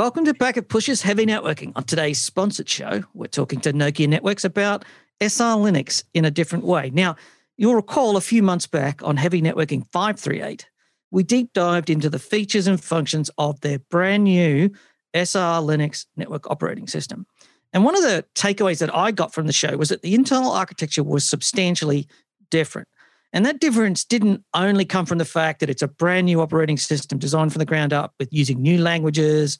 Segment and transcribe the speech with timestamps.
[0.00, 1.72] Welcome to Packet Pushers Heavy Networking.
[1.76, 4.86] On today's sponsored show, we're talking to Nokia Networks about
[5.20, 6.88] SR Linux in a different way.
[6.88, 7.16] Now,
[7.58, 10.70] you'll recall a few months back on Heavy Networking 538,
[11.10, 14.70] we deep dived into the features and functions of their brand new
[15.12, 17.26] SR Linux network operating system.
[17.74, 20.52] And one of the takeaways that I got from the show was that the internal
[20.52, 22.08] architecture was substantially
[22.50, 22.88] different.
[23.34, 26.78] And that difference didn't only come from the fact that it's a brand new operating
[26.78, 29.58] system designed from the ground up with using new languages,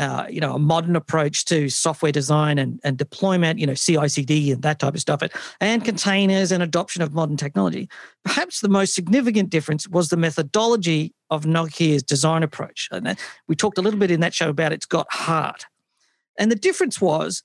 [0.00, 4.50] uh, you know, a modern approach to software design and, and deployment, you know, CI/CD
[4.50, 5.22] and that type of stuff,
[5.60, 7.86] and containers and adoption of modern technology.
[8.24, 12.88] Perhaps the most significant difference was the methodology of Nokia's design approach.
[12.90, 15.66] And we talked a little bit in that show about it's got heart.
[16.38, 17.42] And the difference was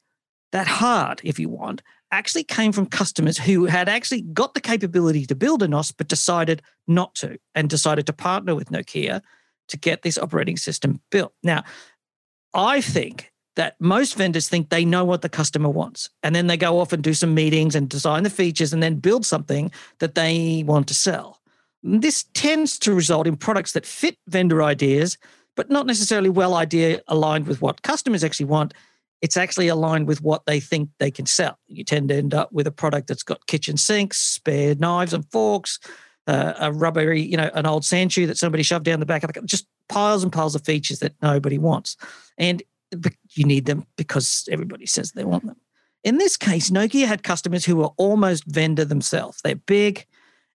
[0.53, 5.25] that heart, if you want, actually came from customers who had actually got the capability
[5.25, 9.21] to build a NOS, but decided not to and decided to partner with Nokia
[9.67, 11.33] to get this operating system built.
[11.43, 11.63] Now,
[12.55, 16.09] I think that most vendors think they know what the customer wants.
[16.23, 18.95] And then they go off and do some meetings and design the features and then
[18.95, 21.39] build something that they want to sell.
[21.83, 25.17] This tends to result in products that fit vendor ideas,
[25.55, 28.73] but not necessarily well idea aligned with what customers actually want
[29.21, 31.57] it's actually aligned with what they think they can sell.
[31.67, 35.25] You tend to end up with a product that's got kitchen sinks, spare knives and
[35.31, 35.79] forks,
[36.27, 39.23] uh, a rubbery, you know, an old sand shoe that somebody shoved down the back
[39.23, 41.97] of the just piles and piles of features that nobody wants.
[42.37, 42.63] And
[43.31, 45.57] you need them because everybody says they want them.
[46.03, 49.41] In this case, Nokia had customers who were almost vendor themselves.
[49.43, 50.05] They're big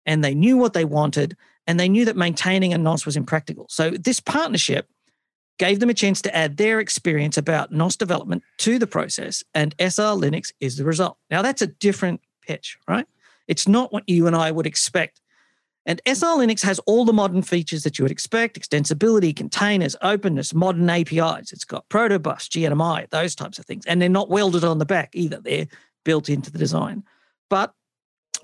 [0.07, 1.37] and they knew what they wanted
[1.67, 3.67] and they knew that maintaining a NOS was impractical.
[3.69, 4.89] So this partnership
[5.59, 9.75] gave them a chance to add their experience about NOS development to the process, and
[9.79, 11.19] SR Linux is the result.
[11.31, 13.07] Now, that's a different pitch, right?
[13.47, 15.21] It's not what you and I would expect.
[15.87, 20.53] And SR Linux has all the modern features that you would expect extensibility, containers, openness,
[20.53, 21.53] modern APIs.
[21.53, 23.87] It's got protobufs, GNMI, those types of things.
[23.87, 25.69] And they're not welded on the back either, they're
[26.05, 27.03] built into the design.
[27.49, 27.73] But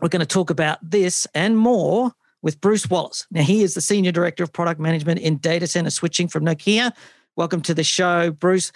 [0.00, 3.26] we're going to talk about this and more with Bruce Wallis.
[3.30, 6.92] Now, he is the Senior Director of Product Management in Data Center Switching from Nokia.
[7.34, 8.72] Welcome to the show, Bruce.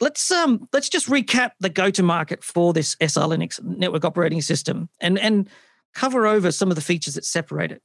[0.00, 5.18] Let's um let's just recap the go-to-market for this SR Linux network operating system and
[5.18, 5.48] and
[5.96, 7.82] cover over some of the features that separate it.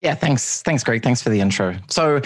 [0.00, 1.02] Yeah, thanks, thanks, Greg.
[1.02, 1.76] Thanks for the intro.
[1.88, 2.20] So,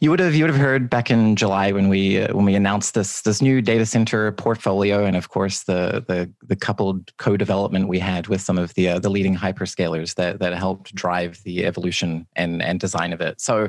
[0.00, 2.54] you would have you would have heard back in July when we uh, when we
[2.54, 7.88] announced this this new data center portfolio, and of course the the the coupled co-development
[7.88, 11.66] we had with some of the uh, the leading hyperscalers that that helped drive the
[11.66, 13.38] evolution and and design of it.
[13.38, 13.68] So,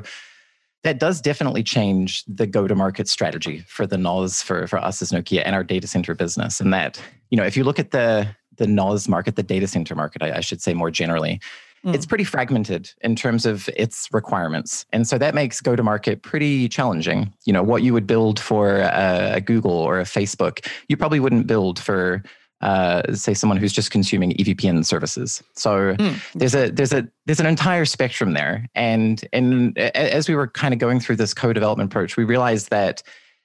[0.82, 5.42] that does definitely change the go-to-market strategy for the NOS for for us as Nokia
[5.44, 6.58] and our data center business.
[6.58, 9.94] And that you know, if you look at the the NOS market, the data center
[9.94, 11.40] market, I, I should say more generally
[11.84, 11.94] mm.
[11.94, 14.86] it's pretty fragmented in terms of its requirements.
[14.92, 17.32] And so that makes go to market pretty challenging.
[17.44, 21.20] You know, what you would build for a, a Google or a Facebook, you probably
[21.20, 22.22] wouldn't build for
[22.60, 25.42] uh, say someone who's just consuming EVPN services.
[25.54, 26.32] So mm.
[26.34, 30.72] there's a there's a there's an entire spectrum there, and and as we were kind
[30.72, 33.02] of going through this co-development approach, we realized that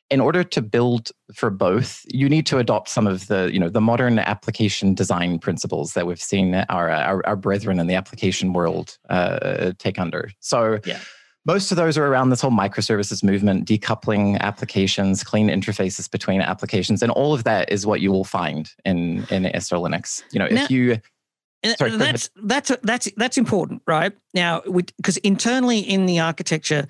[0.10, 3.70] in order to build for both, you need to adopt some of the, you know,
[3.70, 8.54] the modern application design principles that we've seen our our, our brethren in the application
[8.54, 10.32] world uh, take under.
[10.40, 10.80] So.
[10.86, 11.00] Yeah.
[11.46, 17.02] Most of those are around this whole microservices movement, decoupling applications, clean interfaces between applications,
[17.02, 20.24] and all of that is what you will find in in SR Linux.
[20.34, 21.00] You know, now, if you
[21.78, 24.14] Sorry, that's that's that's that's important, right?
[24.34, 24.62] Now,
[24.98, 26.88] because internally in the architecture,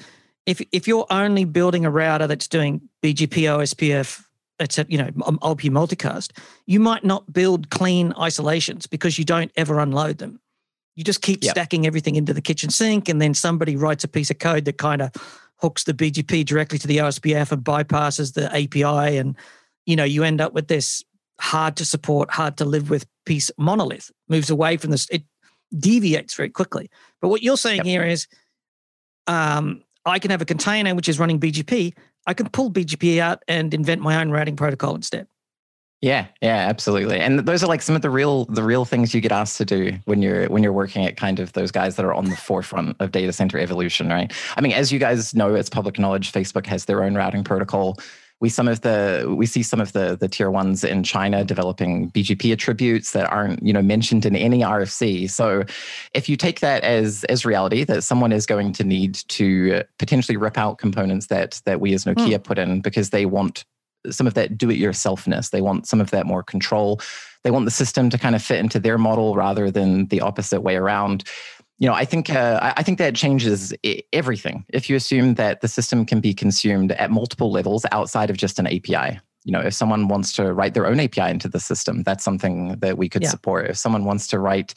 [0.47, 4.23] if if you're only building a router that's doing BGP, OSPF,
[4.59, 5.11] etc., you know,
[5.43, 6.31] LP multicast,
[6.65, 10.39] you might not build clean isolations because you don't ever unload them.
[10.95, 11.51] You just keep yep.
[11.51, 14.77] stacking everything into the kitchen sink, and then somebody writes a piece of code that
[14.77, 15.11] kind of
[15.57, 19.35] hooks the BGP directly to the OSPF and bypasses the API, and
[19.85, 21.03] you know, you end up with this
[21.39, 24.11] hard to support, hard to live with piece monolith.
[24.29, 25.23] Moves away from this, it
[25.77, 26.89] deviates very quickly.
[27.21, 27.85] But what you're saying yep.
[27.85, 28.27] here is,
[29.27, 31.93] um, I can have a container which is running BGP.
[32.25, 35.27] I can pull BGP out and invent my own routing protocol instead.
[36.01, 37.19] Yeah, yeah, absolutely.
[37.19, 39.65] And those are like some of the real the real things you get asked to
[39.65, 42.35] do when you're when you're working at kind of those guys that are on the
[42.35, 44.31] forefront of data center evolution, right?
[44.55, 47.97] I mean, as you guys know, it's public knowledge, Facebook has their own routing protocol
[48.39, 52.11] we some of the we see some of the the tier ones in China developing
[52.11, 55.29] BGP attributes that aren't you know mentioned in any RFC.
[55.29, 55.63] So
[56.13, 60.37] if you take that as as reality that someone is going to need to potentially
[60.37, 62.43] rip out components that that we as Nokia mm.
[62.43, 63.65] put in because they want
[64.09, 65.49] some of that do it yourselfness.
[65.49, 67.01] They want some of that more control.
[67.43, 70.61] They want the system to kind of fit into their model rather than the opposite
[70.61, 71.23] way around
[71.79, 73.73] you know, I think uh, I think that changes
[74.11, 74.65] everything.
[74.69, 78.57] If you assume that the system can be consumed at multiple levels outside of just
[78.57, 82.03] an API, you know, if someone wants to write their own API into the system,
[82.03, 83.29] that's something that we could yeah.
[83.29, 83.69] support.
[83.69, 84.73] If someone wants to write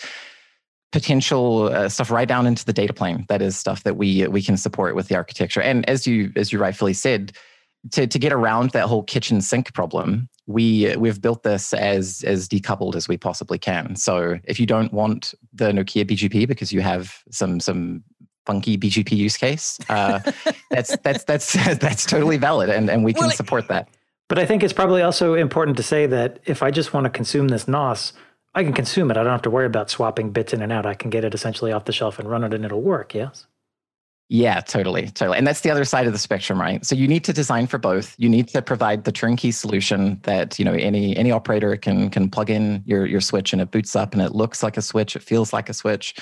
[0.93, 4.43] potential uh, stuff right down into the data plane, that is stuff that we we
[4.43, 5.63] can support with the architecture.
[5.63, 7.33] And as you as you rightfully said,
[7.93, 12.49] to to get around that whole kitchen sink problem, we we've built this as as
[12.49, 13.97] decoupled as we possibly can.
[13.97, 18.05] So if you don't want the Nokia BGP because you have some some
[18.47, 20.21] funky BGP use case, uh,
[20.71, 23.89] that's that's that's that's totally valid, and and we can well, support that.
[24.29, 27.11] But I think it's probably also important to say that if I just want to
[27.11, 28.13] consume this NOS,
[28.55, 29.17] I can consume it.
[29.17, 30.87] I don't have to worry about swapping bits in and out.
[30.87, 33.15] I can get it essentially off the shelf and run it, and it'll work.
[33.15, 33.47] Yes.
[34.33, 35.39] Yeah, totally, totally.
[35.39, 36.87] And that's the other side of the spectrum, right?
[36.87, 38.15] So you need to design for both.
[38.17, 42.31] You need to provide the turnkey solution that, you know, any any operator can can
[42.31, 45.17] plug in your your switch and it boots up and it looks like a switch,
[45.17, 46.15] it feels like a switch.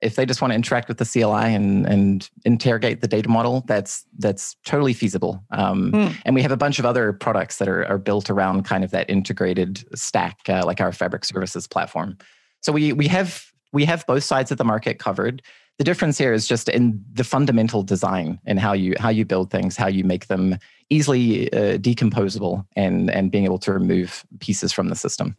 [0.00, 3.64] If they just want to interact with the CLI and and interrogate the data model,
[3.66, 5.42] that's that's totally feasible.
[5.50, 6.08] Um, hmm.
[6.24, 8.92] And we have a bunch of other products that are are built around kind of
[8.92, 12.18] that integrated stack, uh, like our Fabric Services platform.
[12.60, 15.42] So we we have we have both sides of the market covered
[15.78, 19.50] the difference here is just in the fundamental design and how you how you build
[19.50, 20.58] things, how you make them
[20.90, 25.36] easily uh, decomposable, and and being able to remove pieces from the system.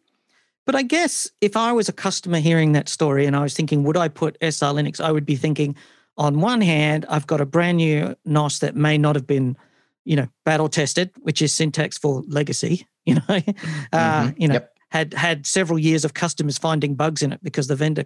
[0.65, 3.83] But I guess if I was a customer hearing that story and I was thinking,
[3.83, 5.03] would I put SR Linux?
[5.03, 5.75] I would be thinking,
[6.15, 9.57] on one hand, I've got a brand new NOS that may not have been,
[10.05, 12.85] you know, battle tested, which is syntax for legacy.
[13.05, 13.95] You know, uh, mm-hmm.
[14.27, 14.75] uh, you know, yep.
[14.91, 18.05] had had several years of customers finding bugs in it because the vendor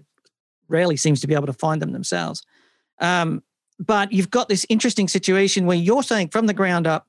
[0.68, 2.44] rarely seems to be able to find them themselves.
[3.00, 3.44] Um,
[3.80, 7.08] but you've got this interesting situation where you're saying from the ground up,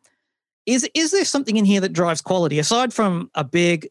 [0.66, 3.88] is is there something in here that drives quality aside from a big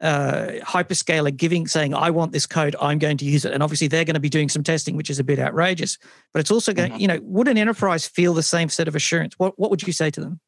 [0.00, 3.88] uh, hyperscaler giving saying I want this code, I'm going to use it, and obviously
[3.88, 5.98] they're going to be doing some testing, which is a bit outrageous.
[6.32, 7.00] But it's also going, mm-hmm.
[7.00, 9.38] you know, would an enterprise feel the same set of assurance?
[9.38, 10.40] What what would you say to them?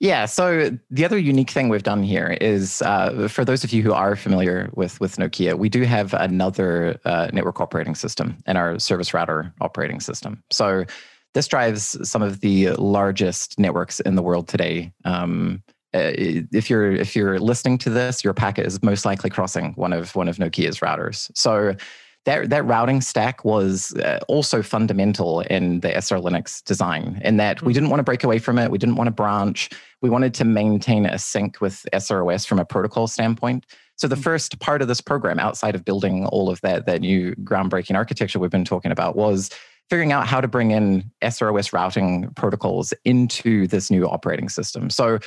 [0.00, 0.26] Yeah.
[0.26, 3.92] So the other unique thing we've done here is, uh, for those of you who
[3.92, 8.78] are familiar with with Nokia, we do have another uh, network operating system in our
[8.78, 10.42] service router operating system.
[10.50, 10.84] So
[11.34, 14.92] this drives some of the largest networks in the world today.
[15.04, 15.62] Um,
[15.94, 19.92] uh, if you're if you're listening to this, your packet is most likely crossing one
[19.92, 21.28] of one of Nokia's routers.
[21.34, 21.74] So
[22.28, 27.62] that that routing stack was uh, also fundamental in the SR Linux design in that
[27.62, 27.74] we hmm.
[27.74, 28.70] didn't want to break away from it.
[28.70, 29.70] We didn't want to branch.
[30.02, 33.66] We wanted to maintain a sync with SROS from a protocol standpoint.
[33.96, 34.22] So the hmm.
[34.22, 38.38] first part of this program, outside of building all of that that new groundbreaking architecture
[38.38, 39.50] we've been talking about, was
[39.88, 44.90] figuring out how to bring in SROS routing protocols into this new operating system.
[44.90, 45.18] So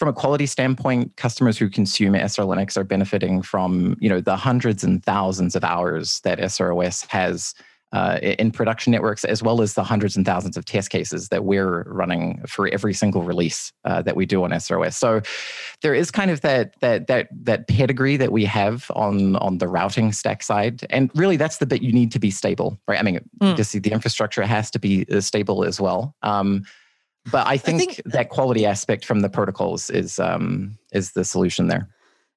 [0.00, 4.34] from a quality standpoint, customers who consume SR Linux are benefiting from you know the
[4.34, 7.54] hundreds and thousands of hours that SROS has
[7.92, 11.44] uh, in production networks, as well as the hundreds and thousands of test cases that
[11.44, 14.94] we're running for every single release uh, that we do on SROS.
[14.94, 15.20] So
[15.82, 19.68] there is kind of that that that that pedigree that we have on on the
[19.68, 22.98] routing stack side, and really that's the bit you need to be stable, right?
[22.98, 23.54] I mean, mm.
[23.54, 26.14] just the infrastructure has to be uh, stable as well.
[26.22, 26.64] Um,
[27.30, 31.24] but I think, I think, that quality aspect from the protocols is um, is the
[31.24, 31.88] solution there.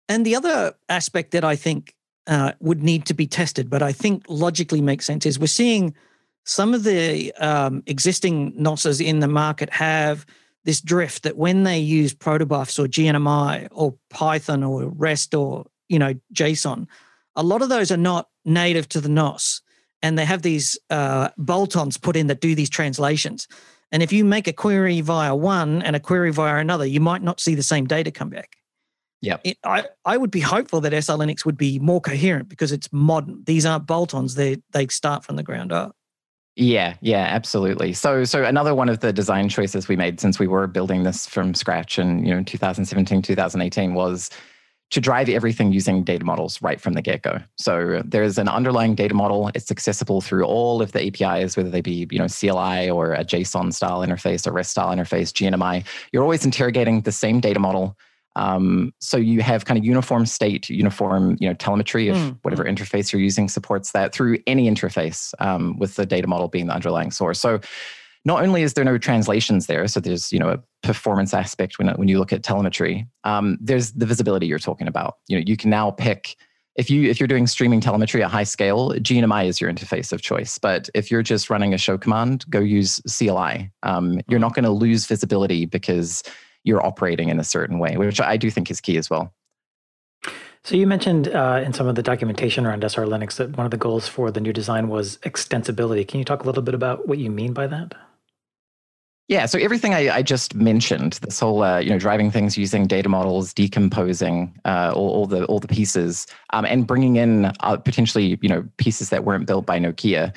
[0.09, 1.95] And the other aspect that I think
[2.27, 5.93] uh, would need to be tested, but I think logically makes sense, is we're seeing
[6.45, 10.25] some of the um, existing NOSes in the market have
[10.65, 15.99] this drift that when they use protobufs or GNMI or Python or REST or you
[15.99, 16.87] know JSON,
[17.35, 19.61] a lot of those are not native to the NOS,
[20.01, 23.47] and they have these uh, bolt-ons put in that do these translations.
[23.93, 27.21] And if you make a query via one and a query via another, you might
[27.21, 28.57] not see the same data come back.
[29.21, 32.91] Yeah, I, I would be hopeful that SR Linux would be more coherent because it's
[32.91, 33.41] modern.
[33.45, 35.95] These aren't bolt-ons; they they start from the ground up.
[36.55, 37.93] Yeah, yeah, absolutely.
[37.93, 41.25] So so another one of the design choices we made since we were building this
[41.25, 44.29] from scratch in you know 2017 2018 was
[44.93, 47.39] to drive everything using data models right from the get-go.
[47.57, 49.49] So there's an underlying data model.
[49.55, 53.25] It's accessible through all of the APIs, whether they be you know CLI or a
[53.25, 55.83] JSON style interface or REST style interface, GNMI.
[56.11, 57.97] You're always interrogating the same data model.
[58.35, 62.37] Um, so you have kind of uniform state, uniform you know telemetry of mm.
[62.43, 66.67] whatever interface you're using supports that through any interface um, with the data model being
[66.67, 67.39] the underlying source.
[67.39, 67.61] So
[68.25, 71.89] not only is there no translations there, so there's you know a performance aspect when
[71.89, 73.07] when you look at telemetry.
[73.23, 75.17] Um, there's the visibility you're talking about.
[75.27, 76.35] You know, you can now pick
[76.75, 80.21] if you if you're doing streaming telemetry at high scale, GNMI is your interface of
[80.21, 80.57] choice.
[80.57, 83.71] But if you're just running a show command, go use CLI.
[83.83, 86.23] Um, you're not going to lose visibility because
[86.63, 89.33] you're operating in a certain way, which I do think is key as well.
[90.63, 93.71] So you mentioned uh, in some of the documentation around SR Linux that one of
[93.71, 96.07] the goals for the new design was extensibility.
[96.07, 97.93] Can you talk a little bit about what you mean by that?
[99.33, 102.85] Yeah, so everything I, I just mentioned, this whole uh, you know driving things using
[102.85, 107.77] data models, decomposing uh, all, all, the all the pieces, um, and bringing in uh,
[107.77, 110.35] potentially you know pieces that weren't built by Nokia.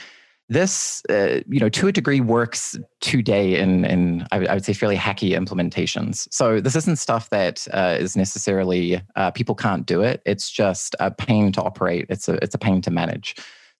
[0.49, 4.97] This uh, you know to a degree works today in in I, would say fairly
[4.97, 6.27] hacky implementations.
[6.31, 10.23] So this isn't stuff that uh, is necessarily uh, people can't do it.
[10.25, 12.07] It's just a pain to operate.
[12.09, 13.37] It's a it's a pain to manage.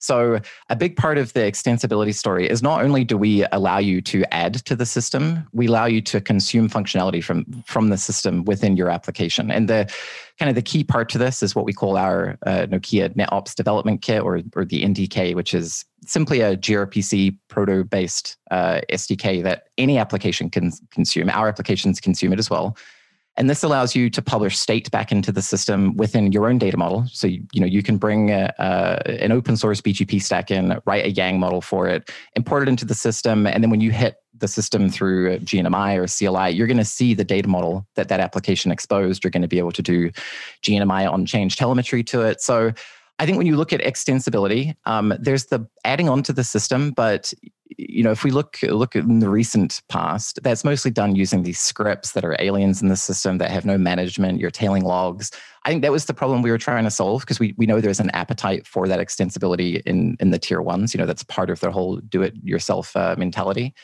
[0.07, 4.01] So, a big part of the extensibility story is not only do we allow you
[4.03, 8.45] to add to the system, we allow you to consume functionality from, from the system
[8.45, 9.51] within your application.
[9.51, 9.93] And the
[10.39, 13.55] kind of the key part to this is what we call our uh, Nokia NetOps
[13.55, 19.43] development kit or, or the NDK, which is simply a gRPC proto based uh, SDK
[19.43, 21.31] that any application can consume.
[21.31, 22.77] Our applications consume it as well.
[23.37, 26.77] And this allows you to publish state back into the system within your own data
[26.77, 27.07] model.
[27.13, 30.81] So you, you know you can bring a, a, an open source BGP stack in,
[30.87, 33.91] write a Yang model for it, import it into the system, and then when you
[33.91, 37.87] hit the system through uh, GNMI or CLI, you're going to see the data model
[37.95, 39.25] that that application exposed.
[39.25, 40.11] You're going to be able to do
[40.63, 42.41] GNMI on change telemetry to it.
[42.41, 42.73] So
[43.19, 46.91] I think when you look at extensibility, um, there's the adding on to the system,
[46.91, 47.33] but
[47.79, 51.59] you know, if we look look in the recent past, that's mostly done using these
[51.59, 54.41] scripts that are aliens in the system that have no management.
[54.41, 55.31] You're tailing logs.
[55.65, 57.81] I think that was the problem we were trying to solve because we we know
[57.81, 60.95] there's an appetite for that extensibility in in the tier ones.
[60.95, 63.75] You know, that's part of their whole do it yourself uh, mentality.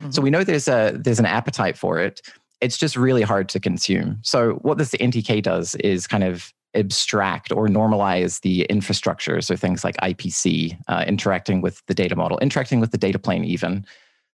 [0.00, 0.12] Mm-hmm.
[0.12, 2.20] So we know there's a there's an appetite for it.
[2.60, 4.18] It's just really hard to consume.
[4.22, 9.40] So what this NDK does is kind of abstract or normalize the infrastructure.
[9.40, 13.44] So things like IPC, uh, interacting with the data model, interacting with the data plane,
[13.44, 13.84] even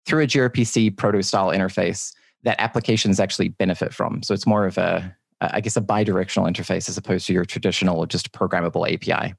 [0.07, 4.23] through a gRPC proto style interface that applications actually benefit from.
[4.23, 8.05] So it's more of a, I guess, a bidirectional interface as opposed to your traditional
[8.07, 9.35] just programmable API.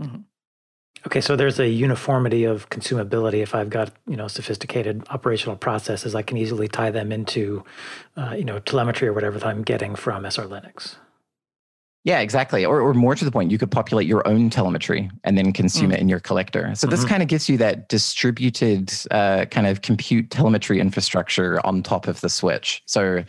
[0.00, 0.20] Mm-hmm.
[1.06, 3.42] Okay, so there's a uniformity of consumability.
[3.42, 7.64] If I've got you know sophisticated operational processes, I can easily tie them into
[8.16, 10.96] uh, you know telemetry or whatever that I'm getting from SR Linux.
[12.04, 12.64] Yeah, exactly.
[12.64, 15.90] Or, or more to the point, you could populate your own telemetry and then consume
[15.90, 15.94] mm.
[15.94, 16.72] it in your collector.
[16.74, 16.96] So mm-hmm.
[16.96, 22.08] this kind of gives you that distributed uh, kind of compute telemetry infrastructure on top
[22.08, 22.82] of the switch.
[22.86, 23.24] So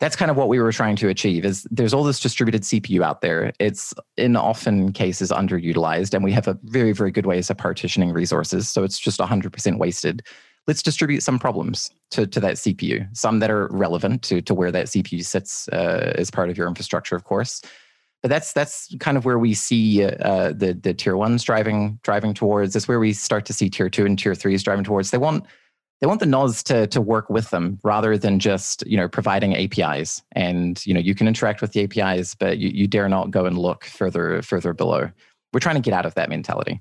[0.00, 3.02] that's kind of what we were trying to achieve is there's all this distributed CPU
[3.02, 3.52] out there.
[3.58, 8.12] It's in often cases underutilized and we have a very, very good ways of partitioning
[8.12, 8.68] resources.
[8.68, 10.22] So it's just 100% wasted.
[10.66, 14.70] Let's distribute some problems to, to that CPU, some that are relevant to, to where
[14.72, 17.62] that CPU sits uh, as part of your infrastructure, of course
[18.22, 22.34] but that's that's kind of where we see uh, the the tier ones driving driving
[22.34, 22.74] towards.
[22.74, 25.10] That's where we start to see tier two and tier threes driving towards.
[25.10, 25.44] They want
[26.00, 29.54] they want the NOS to to work with them rather than just you know providing
[29.54, 30.22] APIs.
[30.32, 33.46] And you know you can interact with the APIs, but you, you dare not go
[33.46, 35.10] and look further further below.
[35.52, 36.80] We're trying to get out of that mentality.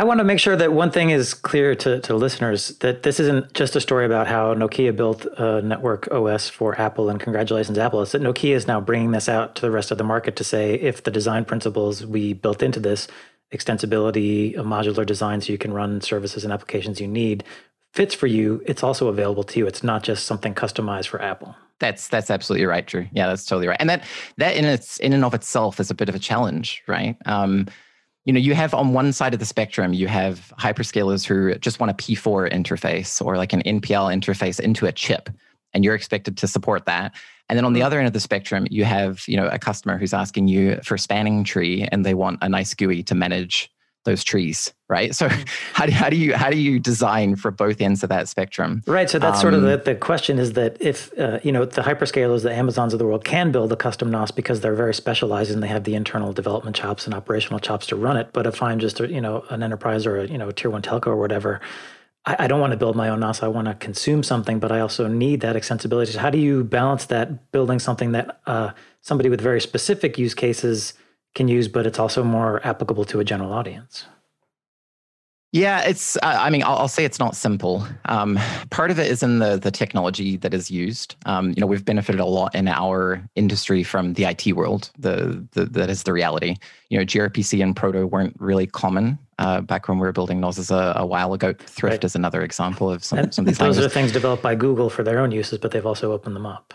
[0.00, 3.20] I want to make sure that one thing is clear to, to listeners that this
[3.20, 7.76] isn't just a story about how Nokia built a network OS for Apple and congratulations,
[7.76, 8.00] Apple.
[8.00, 10.42] It's that Nokia is now bringing this out to the rest of the market to
[10.42, 13.08] say if the design principles we built into this,
[13.52, 17.44] extensibility, a modular design so you can run services and applications you need,
[17.92, 19.66] fits for you, it's also available to you.
[19.66, 21.54] It's not just something customized for Apple.
[21.78, 23.06] That's that's absolutely right, Drew.
[23.12, 23.76] Yeah, that's totally right.
[23.78, 24.04] And that
[24.38, 27.18] that in its in and of itself is a bit of a challenge, right?
[27.26, 27.66] Um,
[28.24, 31.80] you know you have on one side of the spectrum you have hyperscalers who just
[31.80, 35.30] want a p4 interface or like an npl interface into a chip
[35.72, 37.14] and you're expected to support that
[37.48, 37.86] and then on the mm-hmm.
[37.86, 40.98] other end of the spectrum you have you know a customer who's asking you for
[40.98, 43.70] spanning tree and they want a nice gui to manage
[44.04, 45.42] those trees right so mm-hmm.
[45.74, 48.82] how do, how do you how do you design for both ends of that spectrum
[48.86, 51.52] right so that's um, sort of the, um, the question is that if uh, you
[51.52, 54.74] know the hyperscalers the amazons of the world can build a custom nos because they're
[54.74, 58.30] very specialized and they have the internal development chops and operational chops to run it
[58.32, 60.82] but if i'm just a, you know an enterprise or a you know tier one
[60.82, 61.60] telco or whatever
[62.24, 63.42] I, I don't want to build my own NOS.
[63.42, 66.08] I want to consume something, but I also need that extensibility.
[66.08, 70.34] So how do you balance that building something that uh, somebody with very specific use
[70.34, 70.94] cases
[71.34, 74.06] can use, but it's also more applicable to a general audience.
[75.52, 76.16] Yeah, it's.
[76.22, 77.84] I mean, I'll, I'll, say it's not simple.
[78.04, 78.38] Um,
[78.70, 81.16] part of it is in the the technology that is used.
[81.26, 84.92] Um, you know, we've benefited a lot in our industry from the IT world.
[84.96, 86.54] The, the that is the reality.
[86.88, 90.70] You know, gRPC and Proto weren't really common uh, back when we were building NOS
[90.70, 91.52] a, a while ago.
[91.52, 92.04] Thrift right.
[92.04, 93.58] is another example of some, some of these.
[93.58, 93.86] Those languages.
[93.86, 96.74] are things developed by Google for their own uses, but they've also opened them up.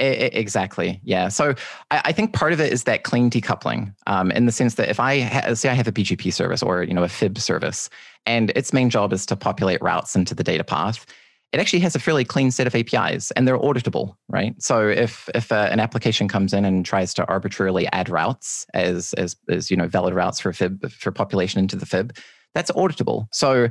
[0.00, 1.00] Exactly.
[1.04, 1.28] Yeah.
[1.28, 1.54] So
[1.90, 4.98] I, think part of it is that clean decoupling, um, in the sense that if
[4.98, 7.90] I ha- say I have a BGP service or you know a FIB service,
[8.26, 11.06] and its main job is to populate routes into the data path,
[11.52, 14.54] it actually has a fairly clean set of APIs and they're auditable, right?
[14.62, 19.12] So if if uh, an application comes in and tries to arbitrarily add routes as
[19.14, 22.16] as as you know valid routes for fib for population into the fib,
[22.54, 23.26] that's auditable.
[23.32, 23.68] So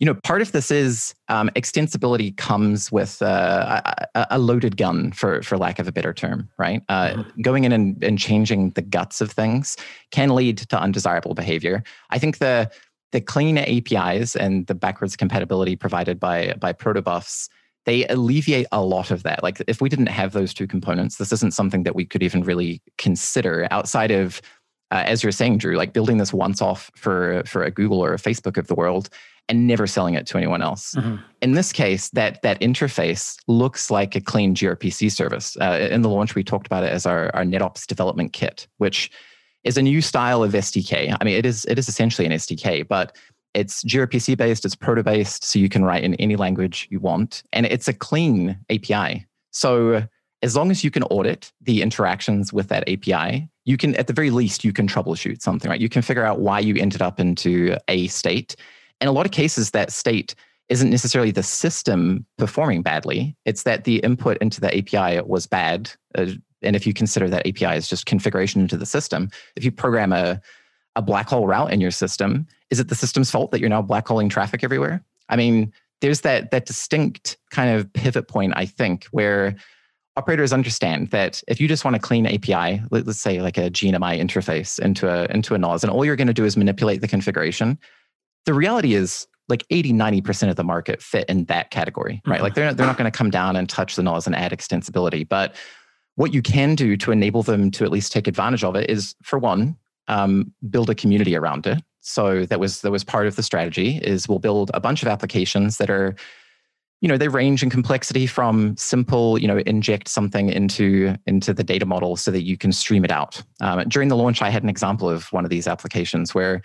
[0.00, 3.80] you know, part of this is um, extensibility comes with uh,
[4.14, 6.82] a, a, loaded gun, for for lack of a better term, right?
[6.88, 7.42] Uh, mm-hmm.
[7.42, 9.76] Going in and, and changing the guts of things
[10.10, 11.82] can lead to undesirable behavior.
[12.10, 12.70] I think the
[13.12, 17.48] the clean APIs and the backwards compatibility provided by by protobufs
[17.84, 19.42] they alleviate a lot of that.
[19.42, 22.42] Like if we didn't have those two components, this isn't something that we could even
[22.42, 24.40] really consider outside of,
[24.90, 28.14] uh, as you're saying, Drew, like building this once off for for a Google or
[28.14, 29.10] a Facebook of the world
[29.48, 30.94] and never selling it to anyone else.
[30.94, 31.16] Mm-hmm.
[31.42, 35.56] In this case, that that interface looks like a clean gRPC service.
[35.60, 39.10] Uh, in the launch, we talked about it as our, our NetOps development kit, which
[39.62, 41.16] is a new style of SDK.
[41.18, 43.16] I mean, it is it is essentially an SDK, but
[43.54, 47.42] it's gRPC based, it's proto based, so you can write in any language you want,
[47.52, 49.26] and it's a clean API.
[49.52, 50.06] So
[50.42, 54.12] as long as you can audit the interactions with that API, you can, at the
[54.12, 55.80] very least, you can troubleshoot something, right?
[55.80, 58.56] You can figure out why you ended up into a state.
[59.04, 60.34] In a lot of cases, that state
[60.70, 63.36] isn't necessarily the system performing badly.
[63.44, 66.28] It's that the input into the API was bad uh,
[66.62, 70.10] and if you consider that API is just configuration into the system, if you program
[70.10, 70.40] a,
[70.96, 73.82] a black hole route in your system, is it the system's fault that you're now
[73.82, 75.04] black holing traffic everywhere?
[75.28, 75.70] I mean,
[76.00, 79.54] there's that that distinct kind of pivot point, I think, where
[80.16, 83.70] operators understand that if you just want a clean API, let, us say like a
[83.70, 87.02] GNMI interface into a into a NOS, and all you're going to do is manipulate
[87.02, 87.78] the configuration,
[88.46, 92.44] the reality is like 80 90% of the market fit in that category right mm-hmm.
[92.44, 95.28] like they're, they're not going to come down and touch the NOS and add extensibility
[95.28, 95.54] but
[96.16, 99.14] what you can do to enable them to at least take advantage of it is,
[99.22, 99.76] for one,
[100.08, 101.82] um, build a community around it.
[102.00, 103.98] So that was that was part of the strategy.
[104.02, 106.14] Is we'll build a bunch of applications that are,
[107.00, 111.64] you know, they range in complexity from simple, you know, inject something into into the
[111.64, 113.42] data model so that you can stream it out.
[113.60, 116.60] Um, during the launch, I had an example of one of these applications where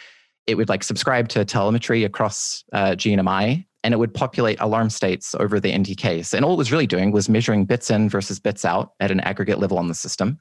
[0.49, 5.35] it would like subscribe to telemetry across uh, GNMI and it would populate alarm states
[5.35, 6.33] over the NDKs.
[6.33, 9.19] And all it was really doing was measuring bits in versus bits out at an
[9.19, 10.39] aggregate level on the system.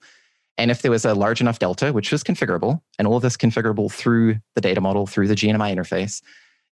[0.56, 3.36] And if there was a large enough delta, which was configurable, and all of this
[3.36, 6.23] configurable through the data model, through the GNMI interface,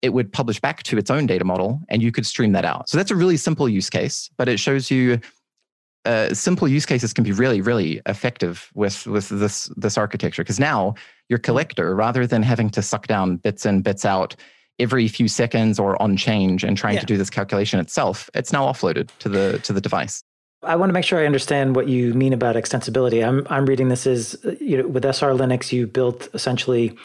[0.00, 2.88] it would publish back to its own data model and you could stream that out.
[2.88, 5.18] So that's a really simple use case, but it shows you
[6.04, 10.42] uh, simple use cases can be really, really effective with, with this, this architecture.
[10.42, 10.94] Because now
[11.28, 14.36] your collector, rather than having to suck down bits in, bits out,
[14.78, 17.00] every few seconds or on change and trying yeah.
[17.00, 20.22] to do this calculation itself, it's now offloaded to the to the device.
[20.62, 23.26] I want to make sure I understand what you mean about extensibility.
[23.26, 26.96] I'm I'm reading this as you know with SR Linux you built essentially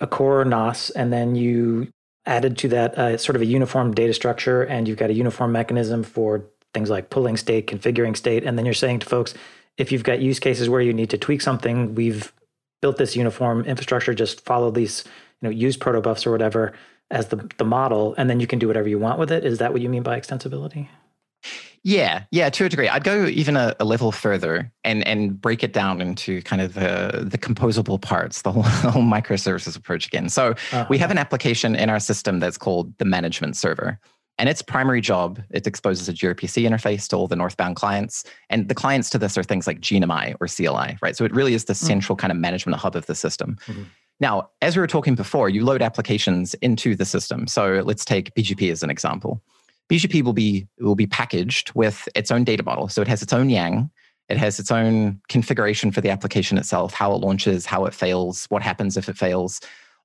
[0.00, 1.88] a core NOS and then you
[2.26, 5.52] added to that uh, sort of a uniform data structure and you've got a uniform
[5.52, 9.34] mechanism for things like pulling state, configuring state, and then you're saying to folks
[9.78, 12.32] if you've got use cases where you need to tweak something, we've
[12.82, 14.12] built this uniform infrastructure.
[14.12, 15.04] Just follow these,
[15.40, 16.74] you know, use protobufs or whatever
[17.10, 19.44] as the, the model, and then you can do whatever you want with it.
[19.44, 20.88] Is that what you mean by extensibility?
[21.84, 22.88] Yeah, yeah, to a degree.
[22.88, 26.74] I'd go even a, a, level further and and break it down into kind of
[26.74, 30.28] the the composable parts, the whole, the whole microservices approach again.
[30.28, 30.86] So uh-huh.
[30.88, 33.98] we have an application in our system that's called the management server.
[34.42, 38.24] And its primary job, it exposes a gRPC interface to all the northbound clients.
[38.50, 41.16] And the clients to this are things like GNMI or CLI, right?
[41.16, 41.86] So it really is the mm-hmm.
[41.86, 43.56] central kind of management hub of the system.
[43.68, 43.84] Mm-hmm.
[44.18, 47.46] Now, as we were talking before, you load applications into the system.
[47.46, 49.40] So let's take BGP as an example.
[49.88, 52.88] BGP will be will be packaged with its own data model.
[52.88, 53.90] So it has its own Yang.
[54.28, 58.46] It has its own configuration for the application itself, how it launches, how it fails,
[58.46, 59.60] what happens if it fails.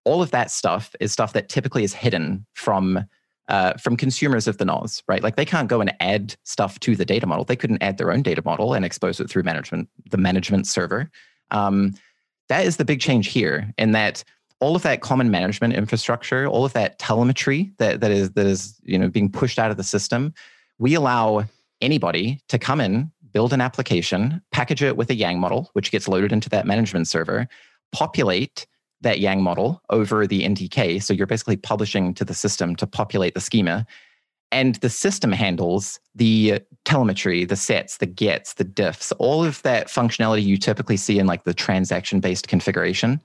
[0.05, 3.03] All of that stuff is stuff that typically is hidden from
[3.47, 5.23] uh, from consumers of the NOS, right?
[5.23, 7.45] Like they can't go and add stuff to the data model.
[7.45, 11.09] They couldn't add their own data model and expose it through management, the management server.
[11.51, 11.95] Um,
[12.49, 14.23] that is the big change here in that
[14.59, 18.79] all of that common management infrastructure, all of that telemetry that, that is that is
[18.83, 20.33] you know being pushed out of the system,
[20.79, 21.45] we allow
[21.81, 26.07] anybody to come in, build an application, package it with a Yang model, which gets
[26.07, 27.47] loaded into that management server,
[27.91, 28.65] populate
[29.01, 31.01] that Yang model over the NDK.
[31.01, 33.85] So you're basically publishing to the system to populate the schema.
[34.51, 39.87] And the system handles the telemetry, the sets, the gets, the diffs, all of that
[39.87, 43.21] functionality you typically see in like the transaction based configuration.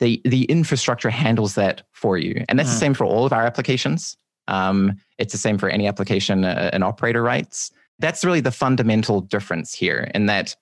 [0.00, 2.44] The, the infrastructure handles that for you.
[2.48, 4.16] And that's the same for all of our applications.
[4.48, 7.70] Um, it's the same for any application uh, an operator writes.
[8.00, 10.56] That's really the fundamental difference here in that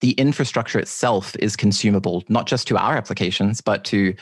[0.00, 4.14] the infrastructure itself is consumable, not just to our applications, but to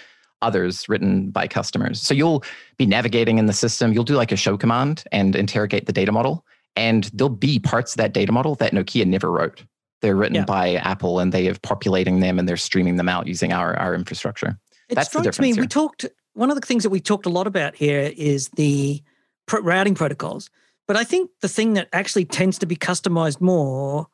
[0.42, 2.00] others written by customers.
[2.00, 2.44] So you'll
[2.76, 6.12] be navigating in the system, you'll do like a show command and interrogate the data
[6.12, 6.44] model.
[6.74, 9.64] And there'll be parts of that data model that Nokia never wrote.
[10.00, 10.44] They're written yeah.
[10.44, 13.94] by Apple and they are populating them and they're streaming them out using our, our
[13.94, 14.58] infrastructure.
[14.88, 15.62] It That's strikes me, here.
[15.62, 19.02] we talked, one of the things that we talked a lot about here is the
[19.50, 20.50] routing protocols.
[20.88, 24.08] But I think the thing that actually tends to be customized more,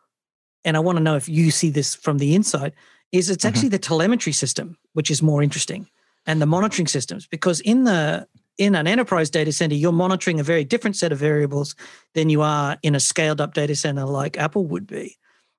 [0.64, 2.73] and I want to know if you see this from the inside,
[3.12, 3.49] is it's mm-hmm.
[3.49, 5.88] actually the telemetry system, which is more interesting,
[6.27, 7.27] and the monitoring systems.
[7.27, 8.27] Because in the
[8.59, 11.77] in an enterprise data center, you're monitoring a very different set of variables
[12.14, 15.16] than you are in a scaled up data center like Apple would be.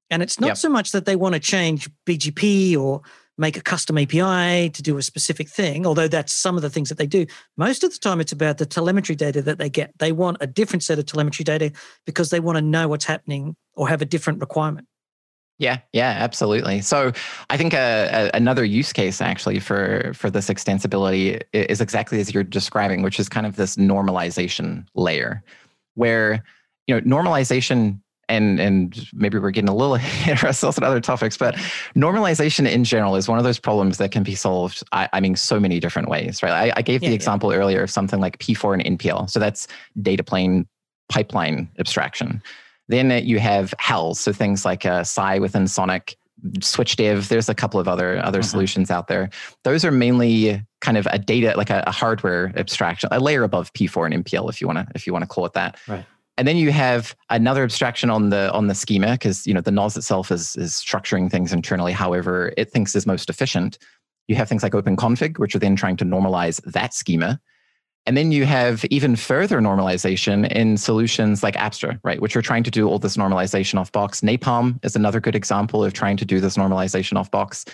[0.09, 0.57] And it's not yep.
[0.57, 3.01] so much that they want to change BGP or
[3.39, 6.89] make a custom API to do a specific thing, although that's some of the things
[6.89, 7.25] that they do.
[7.57, 9.97] Most of the time, it's about the telemetry data that they get.
[9.97, 11.71] They want a different set of telemetry data
[12.05, 14.87] because they want to know what's happening or have a different requirement.
[15.57, 16.79] Yeah, yeah, absolutely.
[16.81, 17.11] So
[17.49, 22.33] I think a, a, another use case actually for for this extensibility is exactly as
[22.33, 25.43] you're describing, which is kind of this normalization layer,
[25.95, 26.43] where
[26.87, 31.01] you know normalization and and maybe we're getting a little ahead of ourselves on other
[31.01, 31.55] topics, but
[31.95, 34.83] normalization in general is one of those problems that can be solved.
[34.91, 36.51] I, I mean, so many different ways, right?
[36.51, 37.59] I, I gave yeah, the example yeah.
[37.59, 39.67] earlier of something like P4 and NPL, so that's
[40.01, 40.67] data plane
[41.09, 42.41] pipeline abstraction.
[42.87, 46.17] Then you have HALs, so things like uh, SAI within Sonic,
[46.61, 47.27] switch SwitchDev.
[47.27, 48.47] There's a couple of other other mm-hmm.
[48.47, 49.29] solutions out there.
[49.63, 53.73] Those are mainly kind of a data, like a, a hardware abstraction, a layer above
[53.73, 55.77] P4 and NPL, if you want to if you want to call it that.
[55.87, 56.05] Right.
[56.39, 59.71] And then you have another abstraction on the on the schema because you know the
[59.71, 63.77] NOS itself is is structuring things internally however it thinks is most efficient.
[64.29, 67.41] You have things like OpenConfig, which are then trying to normalize that schema.
[68.05, 72.63] And then you have even further normalization in solutions like Apstra, right, which are trying
[72.63, 74.21] to do all this normalization off box.
[74.21, 77.65] Napalm is another good example of trying to do this normalization off box.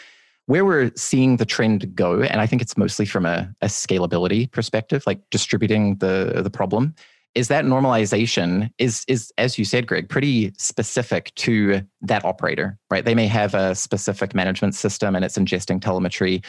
[0.47, 4.51] Where we're seeing the trend go, and I think it's mostly from a, a scalability
[4.51, 6.95] perspective, like distributing the, the problem,
[7.35, 13.03] is that normalization is is as you said greg pretty specific to that operator right?
[13.03, 16.41] They may have a specific management system and it's ingesting telemetry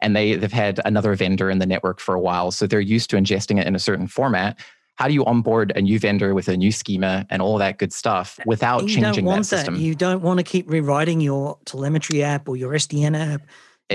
[0.00, 2.50] and they they've had another vendor in the network for a while.
[2.50, 4.58] So they're used to ingesting it in a certain format.
[4.96, 7.92] How do you onboard a new vendor with a new schema and all that good
[7.92, 9.76] stuff without you changing that system?
[9.76, 13.42] You don't want to keep rewriting your telemetry app or your sdn app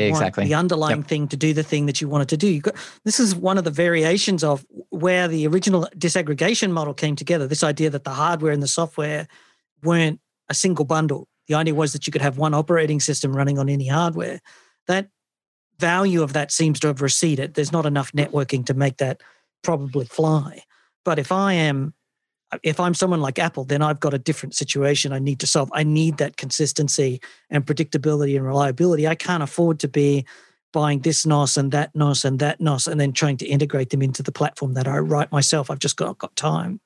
[0.02, 1.08] exactly the underlying yep.
[1.08, 2.48] thing to do the thing that you wanted to do.
[2.48, 7.16] You Got, this is one of the variations of where the original disaggregation model came
[7.16, 7.48] together.
[7.48, 9.28] This idea that the hardware and the software
[9.84, 11.28] weren't a single bundle.
[11.48, 14.42] The idea was that you could have one operating system running on any hardware.
[14.88, 15.10] That
[15.80, 17.54] value of that seems to have receded.
[17.54, 19.22] There's not enough networking to make that
[19.64, 20.64] probably fly.
[21.06, 21.94] But if I am
[22.64, 25.70] if I'm someone like Apple, then I've got a different situation I need to solve.
[25.74, 29.08] I need that consistency and predictability and reliability.
[29.08, 30.26] I can't afford to be
[30.74, 34.02] buying this NOS and that NOS and that NOS and then trying to integrate them
[34.02, 35.70] into the platform that I write myself.
[35.70, 36.80] I've just got, got time.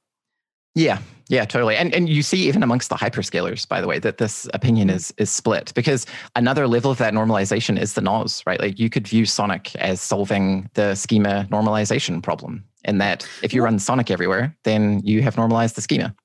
[0.73, 1.75] Yeah, yeah, totally.
[1.75, 4.95] And and you see even amongst the hyperscalers, by the way, that this opinion mm.
[4.95, 8.59] is is split because another level of that normalization is the NOS, right?
[8.59, 12.63] Like you could view Sonic as solving the schema normalization problem.
[12.83, 16.15] And that if you run Sonic everywhere, then you have normalized the schema.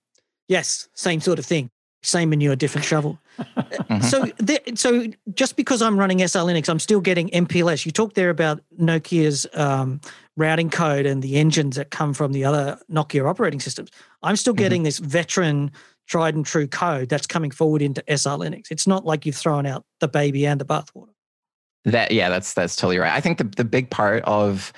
[0.48, 1.70] Yes, same sort of thing.
[2.02, 3.18] Same manure, different shovel.
[3.40, 4.00] mm-hmm.
[4.00, 4.30] So,
[4.74, 7.84] so just because I'm running SR Linux, I'm still getting MPLS.
[7.84, 10.00] You talked there about Nokia's um,
[10.36, 13.90] routing code and the engines that come from the other Nokia operating systems.
[14.22, 14.84] I'm still getting mm-hmm.
[14.84, 15.72] this veteran,
[16.06, 18.70] tried and true code that's coming forward into SR Linux.
[18.70, 21.08] It's not like you've thrown out the baby and the bathwater.
[21.84, 23.12] That yeah, that's that's totally right.
[23.12, 24.72] I think the the big part of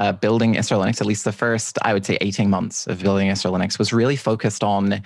[0.00, 3.28] uh, building SR Linux, at least the first, I would say, 18 months of building
[3.28, 5.02] SR Linux, was really focused on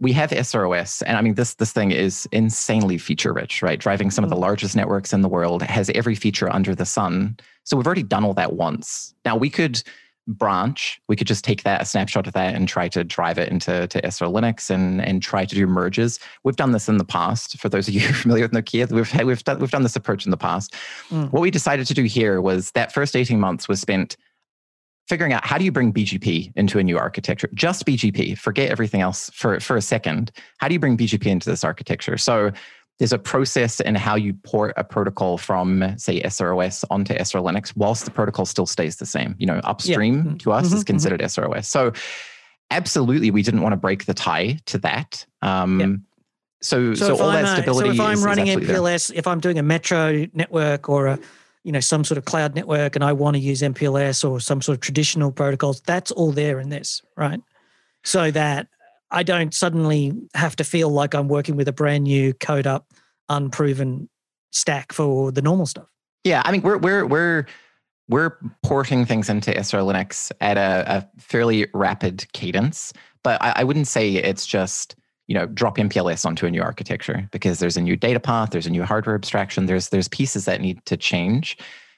[0.00, 3.78] we have SROS, and I mean this this thing is insanely feature rich, right?
[3.78, 4.42] Driving some of the mm-hmm.
[4.42, 7.36] largest networks in the world, has every feature under the sun.
[7.64, 9.14] So we've already done all that once.
[9.24, 9.82] Now we could
[10.26, 13.50] branch, we could just take that a snapshot of that and try to drive it
[13.50, 16.18] into to SR Linux and and try to do merges.
[16.44, 17.58] We've done this in the past.
[17.58, 20.30] For those of you familiar with Nokia, we've we've done, we've done this approach in
[20.30, 20.74] the past.
[21.10, 21.32] Mm.
[21.32, 24.16] What we decided to do here was that first 18 months was spent
[25.08, 27.48] figuring out how do you bring BGP into a new architecture?
[27.54, 30.32] Just BGP, forget everything else for, for a second.
[30.58, 32.16] How do you bring BGP into this architecture?
[32.16, 32.52] So
[32.98, 37.76] there's a process in how you port a protocol from, say, SROS onto SR Linux,
[37.76, 39.34] whilst the protocol still stays the same.
[39.38, 40.20] You know, upstream yeah.
[40.22, 40.36] Mm-hmm.
[40.38, 41.52] to us mm-hmm, is considered mm-hmm.
[41.52, 41.64] SROS.
[41.64, 41.92] So
[42.70, 45.26] absolutely, we didn't want to break the tie to that.
[45.42, 45.86] Um, yeah.
[46.60, 47.90] So, so, so all I'm that stability.
[47.90, 49.18] A, so if I'm is, running is MPLS, there.
[49.18, 51.18] if I'm doing a metro network or a
[51.62, 54.62] you know some sort of cloud network and I want to use MPLS or some
[54.62, 57.40] sort of traditional protocols, that's all there in this, right?
[58.04, 58.68] So that
[59.14, 62.92] I don't suddenly have to feel like I'm working with a brand new code up,
[63.28, 64.08] unproven
[64.50, 65.86] stack for the normal stuff.
[66.24, 67.46] Yeah, I mean we're we're we're
[68.08, 73.64] we're porting things into SR Linux at a, a fairly rapid cadence, but I, I,
[73.64, 74.96] wouldn't say it's just
[75.26, 78.66] you know drop MPLS onto a new architecture because there's a new data path, there's
[78.66, 81.56] a new hardware abstraction, there's there's pieces that need to change.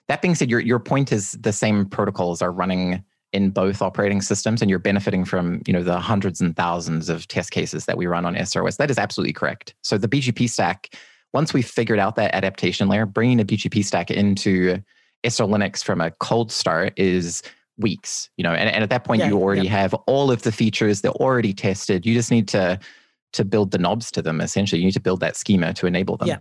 [0.08, 3.02] That being said, your your point is the same protocols are running
[3.36, 7.28] in both operating systems, and you're benefiting from you know the hundreds and thousands of
[7.28, 8.78] test cases that we run on SROS.
[8.78, 9.74] That is absolutely correct.
[9.82, 10.94] So the BGP stack,
[11.34, 14.82] once we've figured out that adaptation layer, bringing a BGP stack into
[15.22, 17.42] SR Linux from a cold start is
[17.78, 19.70] weeks, you know, and, and at that point yeah, you already yeah.
[19.70, 22.06] have all of the features, they're already tested.
[22.06, 22.80] You just need to
[23.34, 24.80] to build the knobs to them essentially.
[24.80, 26.28] You need to build that schema to enable them.
[26.28, 26.38] Yeah.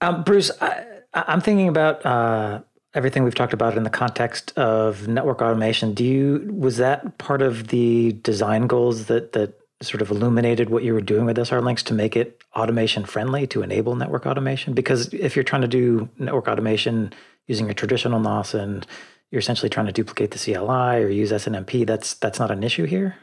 [0.00, 2.62] Um, Bruce, I, am thinking about uh,
[2.96, 5.92] everything we've talked about in the context of network automation.
[5.92, 10.82] Do you was that part of the design goals that that sort of illuminated what
[10.82, 14.72] you were doing with SR Linux to make it automation friendly to enable network automation?
[14.72, 17.12] Because if you're trying to do network automation
[17.46, 18.86] using a traditional NOS and
[19.30, 22.84] you're essentially trying to duplicate the CLI or use SNMP, that's that's not an issue
[22.84, 23.16] here.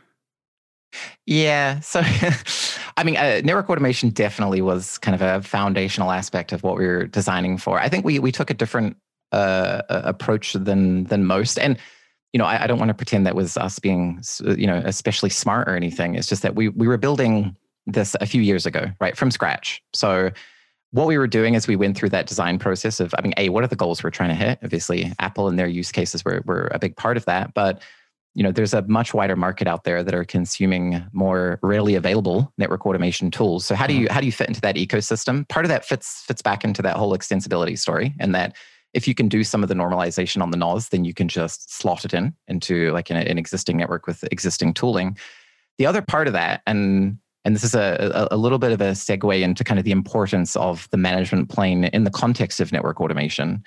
[1.26, 1.80] Yeah.
[1.80, 2.04] So,
[2.98, 6.86] I mean, uh, network automation definitely was kind of a foundational aspect of what we
[6.86, 7.80] were designing for.
[7.80, 8.98] I think we we took a different
[9.34, 11.78] uh, approach than than most, and
[12.32, 14.22] you know, I, I don't want to pretend that was us being
[14.58, 16.16] you know especially smart or anything.
[16.16, 19.82] It's just that we we were building this a few years ago, right, from scratch.
[19.94, 20.32] So
[20.92, 23.50] what we were doing as we went through that design process of, I mean, A,
[23.50, 24.60] what are the goals we're trying to hit?
[24.64, 27.56] Obviously, Apple and their use cases were, were a big part of that.
[27.56, 27.82] But,
[28.36, 32.54] you know, there's a much wider market out there that are consuming more readily available
[32.60, 33.66] network automation tools.
[33.66, 34.14] So how do you mm-hmm.
[34.14, 35.48] how do you fit into that ecosystem?
[35.50, 38.56] Part of that fits fits back into that whole extensibility story and that
[38.94, 41.74] if you can do some of the normalization on the NOS, then you can just
[41.74, 45.18] slot it in into like an, an existing network with existing tooling.
[45.78, 48.92] The other part of that, and and this is a, a, little bit of a
[48.92, 53.02] segue into kind of the importance of the management plane in the context of network
[53.02, 53.64] automation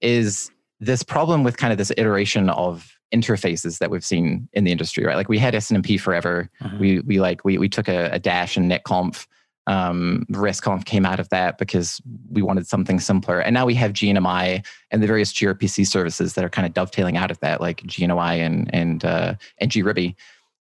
[0.00, 4.72] is this problem with kind of this iteration of interfaces that we've seen in the
[4.72, 6.76] industry right like we had snmp forever uh-huh.
[6.78, 9.26] we we like we, we took a, a dash and netconf
[9.68, 12.00] um, RESTconf came out of that because
[12.30, 13.38] we wanted something simpler.
[13.38, 17.16] And now we have GNMI and the various gRPC services that are kind of dovetailing
[17.16, 20.16] out of that, like GNOI and and uh, and gRIBI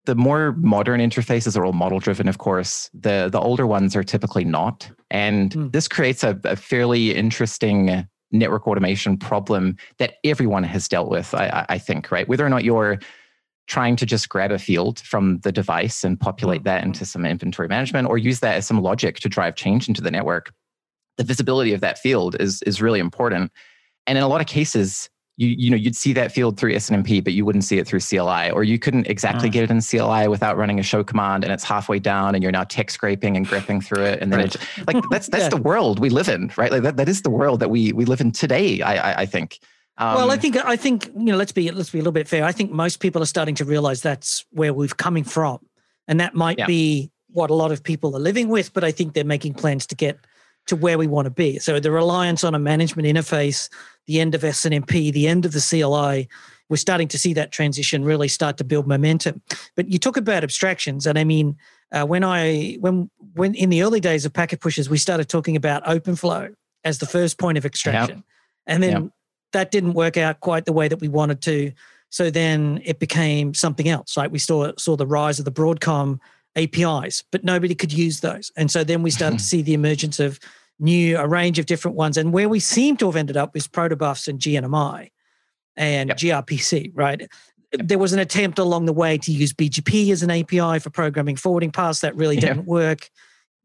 [0.06, 2.90] the more modern interfaces are all model driven, of course.
[2.94, 4.90] The the older ones are typically not.
[5.12, 5.72] And mm.
[5.72, 11.66] this creates a, a, fairly interesting network automation problem that everyone has dealt with, I,
[11.70, 12.28] I, think, right?
[12.28, 13.00] Whether or not you're
[13.70, 17.68] trying to just grab a field from the device and populate that into some inventory
[17.68, 20.52] management or use that as some logic to drive change into the network,
[21.18, 23.52] the visibility of that field is, is really important.
[24.08, 27.24] And in a lot of cases, you you know you'd see that field through SNMP,
[27.24, 29.54] but you wouldn't see it through CLI, or you couldn't exactly mm.
[29.54, 32.52] get it in CLI without running a show command, and it's halfway down, and you're
[32.52, 34.56] now tick scraping and grepping through it, and then right.
[34.56, 35.50] it, like that's that's yeah.
[35.50, 36.74] the world we live in, right?
[36.74, 38.82] Like that, that is the world that we we live in today.
[38.82, 39.60] I I, I think.
[40.00, 42.28] Um, well, I think I think you know let's be let's be a little bit
[42.28, 42.46] fair.
[42.46, 45.60] I think most people are starting to realize that's where we've coming from,
[46.08, 46.66] and that might yeah.
[46.66, 48.74] be what a lot of people are living with.
[48.74, 50.18] But I think they're making plans to get
[50.68, 51.60] to where we want to be.
[51.60, 53.70] So the reliance on a management interface,
[54.08, 56.30] the end of SNMP, the end of the CLI,
[56.70, 59.42] we're starting to see that transition really start to build momentum.
[59.76, 61.58] But you talk about abstractions, and I mean,
[61.92, 65.58] uh, when I when when in the early days of Packet Pushers, we started talking
[65.58, 66.54] about OpenFlow
[66.86, 68.26] as the first point of extraction, yep.
[68.66, 69.12] and then yep.
[69.54, 71.72] That didn't work out quite the way that we wanted to.
[72.10, 74.18] So then it became something else.
[74.18, 76.20] Like We saw saw the rise of the Broadcom
[76.56, 80.20] APIs, but nobody could use those, and so then we started to see the emergence
[80.20, 80.40] of
[80.80, 82.18] new a range of different ones.
[82.18, 85.10] And where we seem to have ended up is protobufs and GNMI
[85.76, 86.18] and yep.
[86.18, 87.22] gRPC, right?
[87.22, 87.30] Yep.
[87.88, 91.36] There was an attempt along the way to use BGP as an API for programming
[91.36, 92.00] forwarding paths.
[92.00, 93.10] That really didn't work.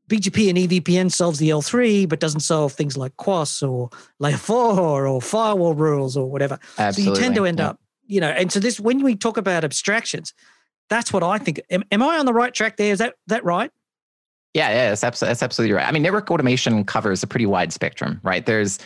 [0.08, 5.06] BGP and EVPN solves the L3, but doesn't solve things like QoS or layer four
[5.06, 6.58] or firewall rules or whatever.
[6.78, 7.14] Absolutely.
[7.14, 9.64] So you tend to end up, you know, and so this when we talk about
[9.64, 10.34] abstractions,
[10.90, 11.60] that's what I think.
[11.70, 12.92] Am, am I on the right track there?
[12.92, 13.70] Is that that right?
[14.52, 15.86] Yeah, yeah, that's, abso- that's absolutely right.
[15.86, 18.46] I mean, network automation covers a pretty wide spectrum, right?
[18.46, 18.78] There's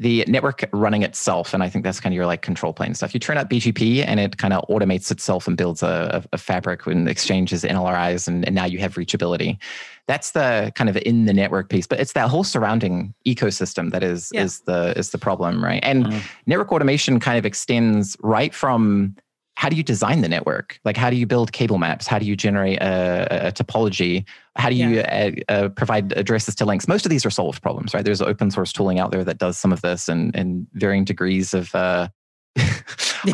[0.00, 3.12] the network running itself, and I think that's kind of your like control plane stuff.
[3.12, 6.86] You turn up BGP, and it kind of automates itself and builds a, a fabric
[6.86, 9.58] and exchanges NLRIs, and, and now you have reachability.
[10.06, 14.02] That's the kind of in the network piece, but it's that whole surrounding ecosystem that
[14.02, 14.44] is yeah.
[14.44, 15.80] is the is the problem, right?
[15.82, 16.18] And mm-hmm.
[16.46, 19.16] network automation kind of extends right from
[19.60, 20.80] how do you design the network?
[20.86, 22.06] Like, how do you build cable maps?
[22.06, 24.24] How do you generate a, a topology?
[24.56, 25.32] How do you yeah.
[25.50, 26.88] uh, uh, provide addresses to links?
[26.88, 28.02] Most of these are solved problems, right?
[28.02, 31.52] There's open source tooling out there that does some of this and, and varying degrees
[31.52, 31.74] of.
[31.74, 32.08] Uh,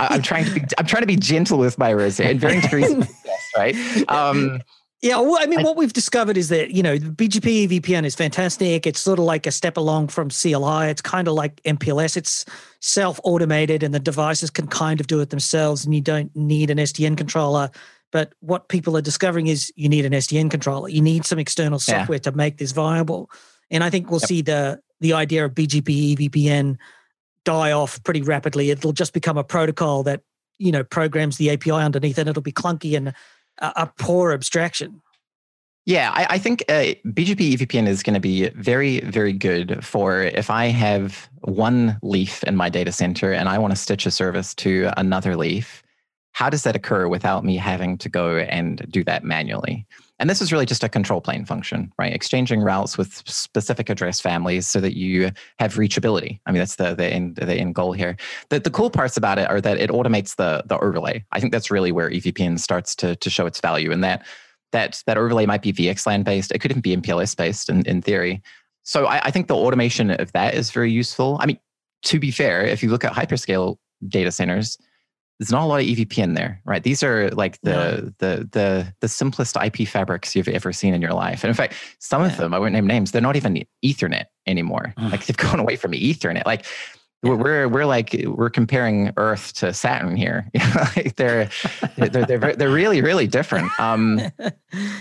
[0.00, 2.60] I'm trying to be I'm trying to be gentle with my words here, in varying
[2.60, 3.76] degrees of success, right?
[4.08, 4.60] Um,
[5.02, 8.14] Yeah, well, I mean, I, what we've discovered is that you know BGP EVPN is
[8.14, 8.86] fantastic.
[8.86, 10.88] It's sort of like a step along from CLI.
[10.88, 12.16] It's kind of like MPLS.
[12.16, 12.44] It's
[12.80, 16.78] self-automated, and the devices can kind of do it themselves, and you don't need an
[16.78, 17.70] SDN controller.
[18.10, 20.88] But what people are discovering is you need an SDN controller.
[20.88, 22.30] You need some external software yeah.
[22.30, 23.30] to make this viable.
[23.70, 24.28] And I think we'll yep.
[24.28, 26.78] see the the idea of BGP EVPN
[27.44, 28.70] die off pretty rapidly.
[28.70, 30.22] It'll just become a protocol that
[30.58, 33.12] you know programs the API underneath, and it'll be clunky and
[33.58, 35.02] a, a poor abstraction.
[35.86, 40.22] Yeah, I, I think uh, BGP EVPN is going to be very, very good for
[40.22, 44.10] if I have one leaf in my data center and I want to stitch a
[44.10, 45.84] service to another leaf.
[46.32, 49.86] How does that occur without me having to go and do that manually?
[50.18, 52.12] And this is really just a control plane function, right?
[52.12, 56.40] Exchanging routes with specific address families so that you have reachability.
[56.46, 58.16] I mean, that's the the end the end goal here.
[58.48, 61.24] The the cool parts about it are that it automates the the overlay.
[61.32, 64.24] I think that's really where EVPN starts to to show its value, and that
[64.72, 66.50] that that overlay might be VXLAN based.
[66.50, 68.42] It could even be MPLS based in, in theory.
[68.84, 71.36] So I, I think the automation of that is very useful.
[71.40, 71.58] I mean,
[72.04, 73.76] to be fair, if you look at hyperscale
[74.08, 74.78] data centers,
[75.38, 76.82] there's not a lot of EVPN there, right?
[76.82, 78.12] These are like the no.
[78.18, 81.44] the the the simplest IP fabrics you've ever seen in your life.
[81.44, 82.28] And in fact, some yeah.
[82.28, 84.94] of them, I won't name names, they're not even Ethernet anymore.
[84.96, 86.46] like they've gone away from Ethernet.
[86.46, 86.64] Like
[87.22, 87.32] yeah.
[87.32, 90.50] we're we're like we're comparing Earth to Saturn here.
[90.96, 91.50] like they're,
[91.96, 93.70] they're they're they're really really different.
[93.78, 94.18] Um,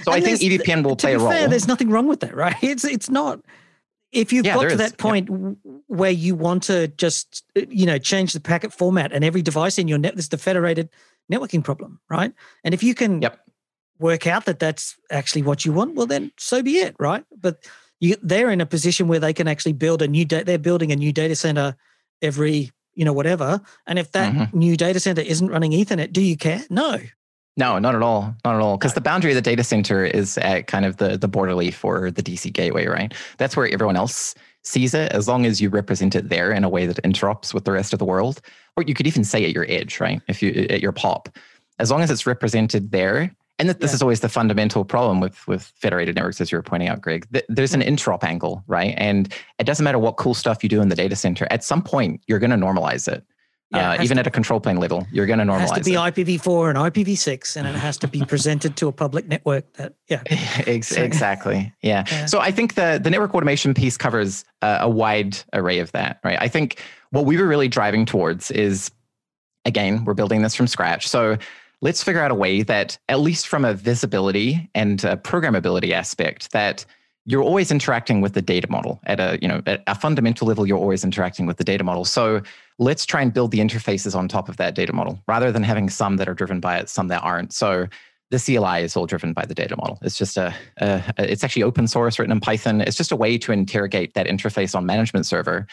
[0.04, 1.30] so I think EVPN will play a role.
[1.30, 2.56] Fair, there's nothing wrong with that, right?
[2.62, 3.40] It's it's not
[4.16, 4.78] if you've yeah, got to is.
[4.78, 5.74] that point yeah.
[5.88, 9.88] where you want to just you know change the packet format and every device in
[9.88, 10.90] your net there's the federated
[11.32, 13.40] networking problem right and if you can yep.
[14.00, 17.68] work out that that's actually what you want well then so be it right but
[18.00, 20.92] you, they're in a position where they can actually build a new data they're building
[20.92, 21.76] a new data center
[22.22, 24.58] every you know whatever and if that mm-hmm.
[24.58, 26.98] new data center isn't running ethernet do you care no
[27.58, 28.36] no, not at all.
[28.44, 28.78] Not at all.
[28.78, 31.86] Because the boundary of the data center is at kind of the, the border leaf
[31.86, 33.14] or the DC gateway, right?
[33.38, 36.70] That's where everyone else sees it as long as you represent it there in a
[36.70, 38.42] way that interrupts with the rest of the world.
[38.76, 40.22] Or you could even say at your edge, right?
[40.28, 41.30] If you at your pop.
[41.80, 43.96] As long as it's represented there, and this yeah.
[43.96, 47.26] is always the fundamental problem with with federated networks, as you were pointing out, Greg.
[47.48, 48.94] There's an interop angle, right?
[48.98, 51.48] And it doesn't matter what cool stuff you do in the data center.
[51.52, 53.24] At some point, you're going to normalize it.
[53.76, 55.56] Yeah, uh, even to, at a control plane level, you're going to normalize.
[55.56, 55.98] It has to be it.
[55.98, 59.72] IPv4 and IPv6, and it has to be presented to a public network.
[59.74, 60.24] That yeah,
[60.68, 61.74] exactly.
[61.82, 62.06] Yeah.
[62.10, 62.26] yeah.
[62.26, 66.20] So I think the the network automation piece covers uh, a wide array of that,
[66.24, 66.38] right?
[66.40, 68.92] I think what we were really driving towards is,
[69.66, 71.08] again, we're building this from scratch.
[71.08, 71.38] So
[71.82, 76.52] let's figure out a way that, at least from a visibility and a programmability aspect,
[76.52, 76.86] that
[77.26, 80.66] you're always interacting with the data model at a you know at a fundamental level
[80.66, 82.42] you're always interacting with the data model so
[82.78, 85.90] let's try and build the interfaces on top of that data model rather than having
[85.90, 87.88] some that are driven by it some that aren't so
[88.32, 90.00] the CLI is all driven by the data model.
[90.02, 92.82] It's just a, a, it's actually open source written in Python.
[92.82, 95.68] It's just a way to interrogate that interface on management server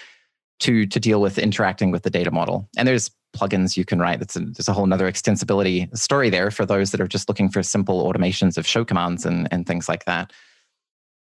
[0.60, 2.68] to to deal with interacting with the data model.
[2.76, 4.18] And there's plugins you can write.
[4.18, 7.48] That's a, there's a whole other extensibility story there for those that are just looking
[7.48, 10.32] for simple automations of show commands and, and things like that.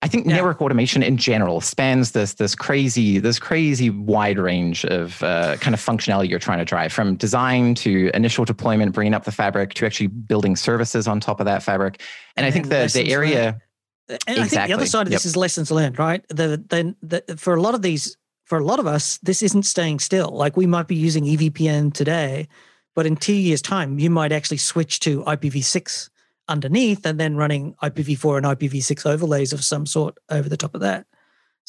[0.00, 0.36] I think yeah.
[0.36, 5.74] network automation in general spans this this crazy this crazy wide range of uh, kind
[5.74, 9.74] of functionality you're trying to drive, from design to initial deployment, bringing up the fabric
[9.74, 12.00] to actually building services on top of that fabric.
[12.36, 13.44] And, and I think the the area.
[13.44, 13.62] Learned.
[14.10, 14.38] And exactly.
[14.38, 15.28] I think the other side of this yep.
[15.28, 16.26] is lessons learned, right?
[16.30, 19.64] The, the, the, for a lot of these, for a lot of us, this isn't
[19.64, 20.30] staying still.
[20.30, 22.48] Like we might be using EVPN today,
[22.94, 26.08] but in two years' time, you might actually switch to IPv6
[26.48, 30.80] underneath and then running IPv4 and IPv6 overlays of some sort over the top of
[30.80, 31.06] that.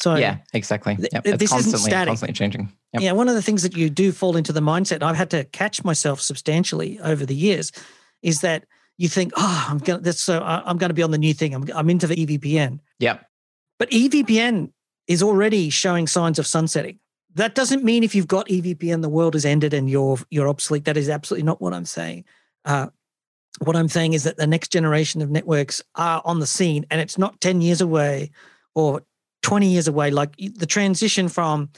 [0.00, 0.96] So yeah, exactly.
[1.12, 1.24] Yep.
[1.24, 2.08] Th- this isn't static.
[2.08, 2.72] Constantly changing.
[2.94, 3.02] Yep.
[3.02, 5.44] Yeah, one of the things that you do fall into the mindset, I've had to
[5.44, 7.70] catch myself substantially over the years,
[8.22, 8.64] is that
[8.96, 11.54] you think, oh, I'm gonna that's so I'm going to be on the new thing.
[11.54, 12.80] I'm I'm into the EVPN.
[12.98, 13.26] Yep.
[13.78, 14.72] But EVPN
[15.06, 16.98] is already showing signs of sunsetting.
[17.34, 20.86] That doesn't mean if you've got EVPN, the world is ended and you're you're obsolete.
[20.86, 22.24] That is absolutely not what I'm saying.
[22.64, 22.88] Uh,
[23.58, 27.00] what I'm saying is that the next generation of networks are on the scene and
[27.00, 28.30] it's not 10 years away
[28.74, 29.02] or
[29.42, 30.10] 20 years away.
[30.10, 31.70] Like the transition from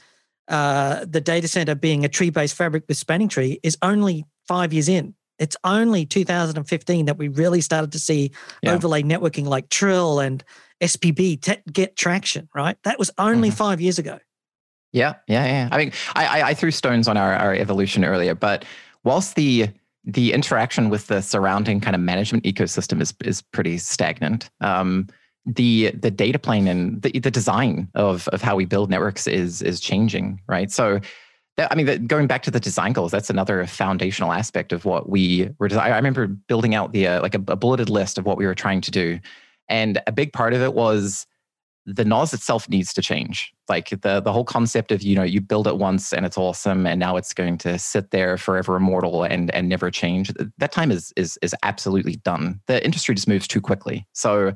[0.49, 4.73] uh, the data center being a tree based fabric with spanning tree is only five
[4.73, 5.15] years in.
[5.39, 8.33] It's only 2015 that we really started to see
[8.63, 8.73] yeah.
[8.73, 10.45] overlay networking like Trill and
[10.81, 12.77] SPB te- get traction, right?
[12.85, 13.57] That was only mm-hmm.
[13.57, 14.19] five years ago.
[14.93, 15.69] Yeah, yeah, yeah.
[15.73, 18.65] I mean, I, I, I threw stones on our, our evolution earlier, but
[19.05, 19.69] whilst the
[20.05, 24.51] the interaction with the surrounding kind of management ecosystem is is pretty stagnant.
[24.61, 25.09] Um,
[25.47, 29.62] the the data plane and the, the design of of how we build networks is
[29.62, 30.70] is changing, right?
[30.70, 31.01] So.
[31.59, 35.11] That, I mean, going back to the design goals, that's another foundational aspect of what
[35.11, 35.68] we were.
[35.79, 38.55] I remember building out the uh, like a, a bulleted list of what we were
[38.55, 39.20] trying to do,
[39.68, 41.26] And a big part of it was
[41.85, 43.53] the NOS itself needs to change.
[43.68, 46.87] Like the the whole concept of you know you build it once and it's awesome,
[46.87, 50.33] and now it's going to sit there forever immortal and and never change.
[50.59, 52.61] That time is is is absolutely done.
[52.66, 54.07] The industry just moves too quickly.
[54.12, 54.53] So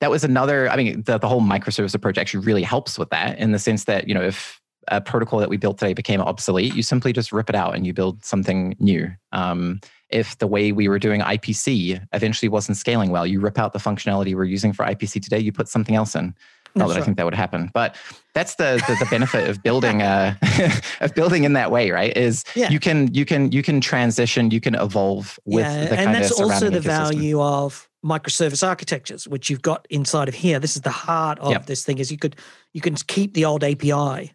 [0.00, 0.68] that was another.
[0.70, 3.84] I mean, the the whole microservice approach actually really helps with that in the sense
[3.84, 4.60] that you know if
[4.90, 7.86] a protocol that we built today became obsolete, you simply just rip it out and
[7.86, 9.10] you build something new.
[9.32, 9.80] Um,
[10.10, 13.78] if the way we were doing IPC eventually wasn't scaling well, you rip out the
[13.78, 16.34] functionality we're using for IPC today, you put something else in.
[16.74, 17.02] Not that's that right.
[17.02, 17.96] I think that would happen, but
[18.34, 20.34] that's the the, the benefit of building uh,
[21.00, 22.14] of building in that way, right?
[22.16, 22.70] Is yeah.
[22.70, 26.30] you can you can you can transition, you can evolve with yeah, the and that's
[26.38, 26.82] also the ecosystem.
[26.82, 30.60] value of microservice architectures, which you've got inside of here.
[30.60, 31.66] This is the heart of yep.
[31.66, 31.98] this thing.
[31.98, 32.36] Is you could
[32.74, 34.34] you can keep the old API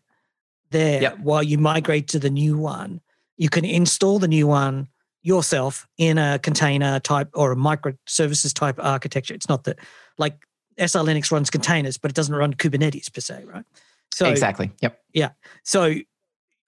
[0.74, 1.20] there yep.
[1.20, 3.00] while you migrate to the new one.
[3.38, 4.90] You can install the new one
[5.22, 9.34] yourself in a container type or a microservices type architecture.
[9.34, 9.80] It's not that
[10.18, 10.36] like
[10.78, 13.64] SR Linux runs containers, but it doesn't run Kubernetes per se, right?
[14.14, 14.72] So exactly.
[14.82, 15.02] Yep.
[15.14, 15.30] Yeah.
[15.64, 15.96] So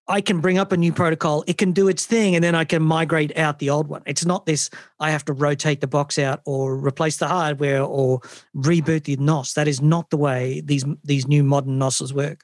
[0.08, 2.64] I can bring up a new protocol, it can do its thing, and then I
[2.64, 4.04] can migrate out the old one.
[4.06, 8.20] It's not this I have to rotate the box out or replace the hardware or
[8.56, 9.54] reboot the NOS.
[9.54, 12.44] That is not the way these these new modern NOSes work.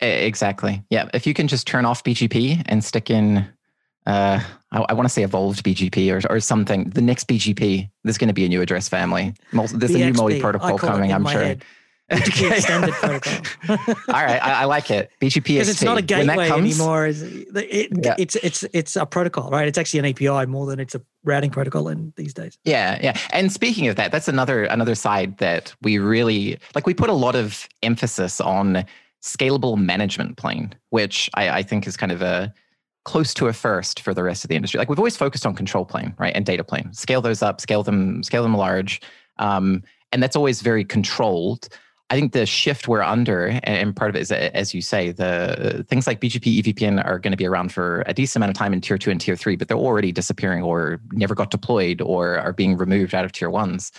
[0.00, 0.84] Exactly.
[0.90, 1.08] Yeah.
[1.14, 3.46] If you can just turn off BGP and stick in
[4.06, 4.40] uh,
[4.70, 6.90] I, I want to say evolved BGP or, or something.
[6.90, 9.34] The next BGP, there's going to be a new address family.
[9.52, 11.42] There's BXP, a new multi protocol coming, I'm sure.
[11.42, 11.64] Head.
[12.10, 13.94] BGP extended protocol.
[14.08, 15.10] All right, I, I, like it.
[15.22, 17.06] BGP is because it's not a gateway comes, anymore.
[17.06, 18.14] It's, it, yeah.
[18.18, 19.66] it's it's it's a protocol, right?
[19.66, 22.58] It's actually an API more than it's a routing protocol in these days.
[22.64, 23.16] Yeah, yeah.
[23.30, 26.86] And speaking of that, that's another another side that we really like.
[26.86, 28.84] We put a lot of emphasis on
[29.24, 32.52] scalable management plane, which I, I think is kind of a
[33.04, 34.78] close to a first for the rest of the industry.
[34.78, 36.92] Like we've always focused on control plane, right, and data plane.
[36.92, 39.00] Scale those up, scale them, scale them large,
[39.38, 41.68] um, and that's always very controlled.
[42.10, 45.86] I think the shift we're under, and part of it is, as you say, the
[45.88, 48.74] things like BGP, EVPN are going to be around for a decent amount of time
[48.74, 52.38] in tier two and tier three, but they're already disappearing or never got deployed or
[52.38, 53.90] are being removed out of tier ones.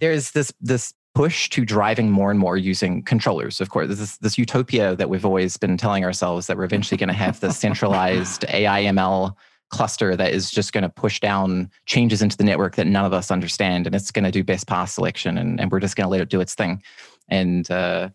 [0.00, 3.60] There's this this push to driving more and more using controllers.
[3.60, 7.08] Of course, this this utopia that we've always been telling ourselves that we're eventually going
[7.08, 9.34] to have this centralized AI ML
[9.70, 13.12] cluster that is just going to push down changes into the network that none of
[13.12, 16.04] us understand, and it's going to do best path selection, and, and we're just going
[16.04, 16.82] to let it do its thing.
[17.28, 18.10] And uh,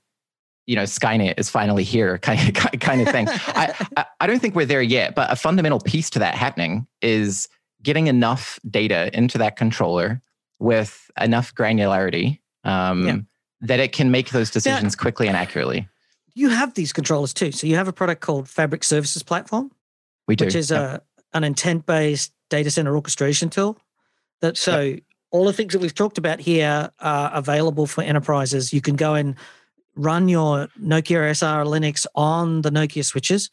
[0.66, 3.28] you know, Skynet is finally here, kind of kind of thing.
[3.30, 7.48] I I don't think we're there yet, but a fundamental piece to that happening is
[7.84, 10.22] getting enough data into that controller
[10.60, 13.18] with enough granularity um, yeah.
[13.62, 15.88] that it can make those decisions now, quickly and accurately.
[16.36, 17.52] You have these controllers too.
[17.52, 19.72] So you have a product called Fabric Services Platform.
[20.28, 20.46] We do.
[20.46, 21.02] Which is a,
[21.34, 23.78] an intent based data center orchestration tool.
[24.42, 25.04] That so yep.
[25.32, 28.72] all the things that we've talked about here are available for enterprises.
[28.72, 29.36] You can go and
[29.96, 33.50] run your Nokia SR Linux on the Nokia switches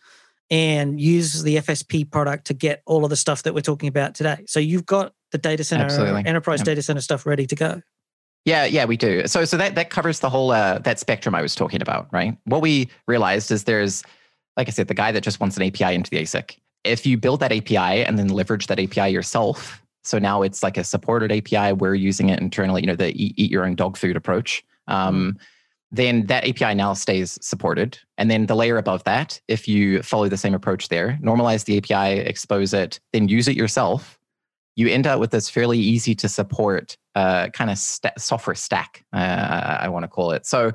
[0.50, 4.14] and use the FSP product to get all of the stuff that we're talking about
[4.14, 4.44] today.
[4.46, 6.26] So you've got the data center, Absolutely.
[6.26, 6.66] enterprise yep.
[6.66, 7.82] data center stuff ready to go.
[8.44, 9.26] Yeah, yeah, we do.
[9.26, 12.36] So, so that that covers the whole uh, that spectrum I was talking about, right?
[12.44, 14.02] What we realized is there's,
[14.56, 16.58] like I said, the guy that just wants an API into the ASIC.
[16.84, 20.76] If you build that API and then leverage that API yourself, so now it's like
[20.76, 21.72] a supported API.
[21.72, 24.62] We're using it internally, you know, the eat, eat your own dog food approach.
[24.88, 25.38] Um, mm-hmm.
[25.92, 30.28] Then that API now stays supported, and then the layer above that, if you follow
[30.28, 34.18] the same approach there, normalize the API, expose it, then use it yourself
[34.76, 39.04] you end up with this fairly easy to support uh, kind of st- software stack,
[39.12, 40.46] uh, I want to call it.
[40.46, 40.72] So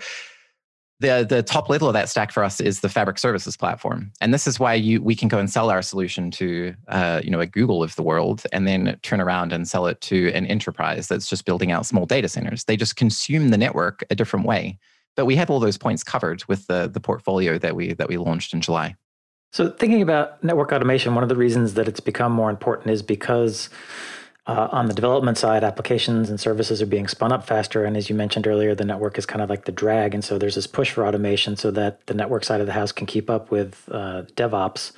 [0.99, 4.33] the the top level of that stack for us is the Fabric Services platform, and
[4.33, 7.39] this is why you we can go and sell our solution to uh, you know
[7.39, 11.07] a Google of the world, and then turn around and sell it to an enterprise
[11.07, 12.65] that's just building out small data centers.
[12.65, 14.77] They just consume the network a different way,
[15.15, 18.17] but we have all those points covered with the the portfolio that we that we
[18.17, 18.95] launched in July.
[19.51, 23.01] So, thinking about network automation, one of the reasons that it's become more important is
[23.01, 23.69] because
[24.49, 27.85] uh, on the development side, applications and services are being spun up faster.
[27.85, 30.15] And as you mentioned earlier, the network is kind of like the drag.
[30.15, 32.91] And so there's this push for automation so that the network side of the house
[32.91, 34.91] can keep up with uh, DevOps.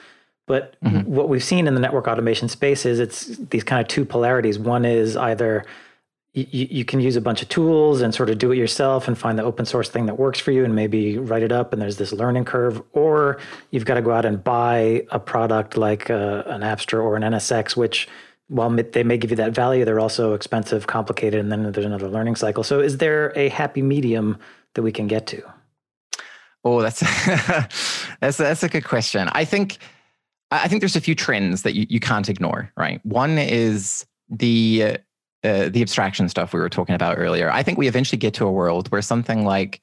[0.48, 1.02] But mm-hmm.
[1.02, 4.58] what we've seen in the network automation space is it's these kind of two polarities.
[4.58, 5.66] One is either
[6.34, 9.18] you, you can use a bunch of tools and sort of do it yourself and
[9.18, 11.82] find the open source thing that works for you and maybe write it up and
[11.82, 13.38] there's this learning curve or
[13.72, 17.24] you've got to go out and buy a product like uh, an Apstra or an
[17.24, 18.08] NSX which
[18.52, 22.08] while they may give you that value they're also expensive complicated and then there's another
[22.08, 24.38] learning cycle so is there a happy medium
[24.74, 25.42] that we can get to
[26.64, 27.00] oh that's
[28.20, 29.78] that's that's a good question i think
[30.52, 34.98] i think there's a few trends that you, you can't ignore right one is the
[35.44, 37.50] uh, the abstraction stuff we were talking about earlier.
[37.50, 39.82] I think we eventually get to a world where something like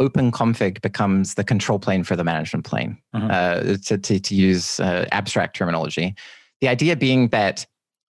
[0.00, 3.30] open config becomes the control plane for the management plane, mm-hmm.
[3.30, 6.14] uh, to, to, to, use uh, abstract terminology.
[6.60, 7.66] The idea being that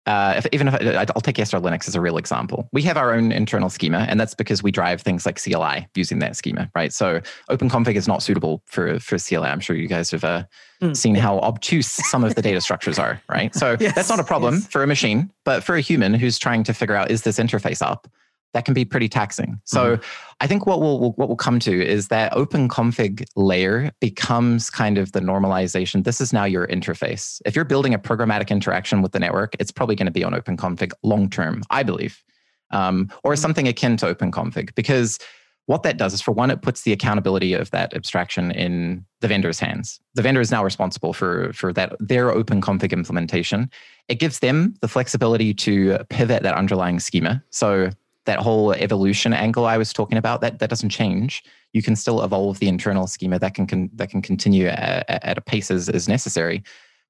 [0.07, 2.95] uh, if, even if I, will take SR Linux as a real example, we have
[2.97, 6.71] our own internal schema, and that's because we drive things like CLI using that schema,
[6.73, 6.93] right?
[6.93, 9.47] So OpenConfig is not suitable for for CLI.
[9.47, 10.45] I'm sure you guys have uh,
[10.81, 10.95] mm.
[10.95, 13.53] seen how obtuse some of the data structures are, right?
[13.53, 14.67] So yes, that's not a problem yes.
[14.67, 17.81] for a machine, but for a human who's trying to figure out is this interface
[17.81, 18.07] up,
[18.53, 19.59] that can be pretty taxing.
[19.65, 20.03] So mm-hmm.
[20.39, 24.97] I think what we'll what we'll come to is that open config layer becomes kind
[24.97, 26.03] of the normalization.
[26.03, 27.41] This is now your interface.
[27.45, 30.33] If you're building a programmatic interaction with the network, it's probably going to be on
[30.33, 32.23] open config long term, I believe,
[32.71, 33.41] um, or mm-hmm.
[33.41, 35.19] something akin to open config because
[35.67, 39.27] what that does is for one it puts the accountability of that abstraction in the
[39.27, 43.69] vendor's hands the vendor is now responsible for for that their open config implementation
[44.07, 47.89] it gives them the flexibility to pivot that underlying schema so
[48.27, 51.43] that whole evolution angle I was talking about that that doesn't change.
[51.73, 55.37] You can still evolve the internal schema that can, can that can continue at, at
[55.37, 56.63] a pace as, as necessary.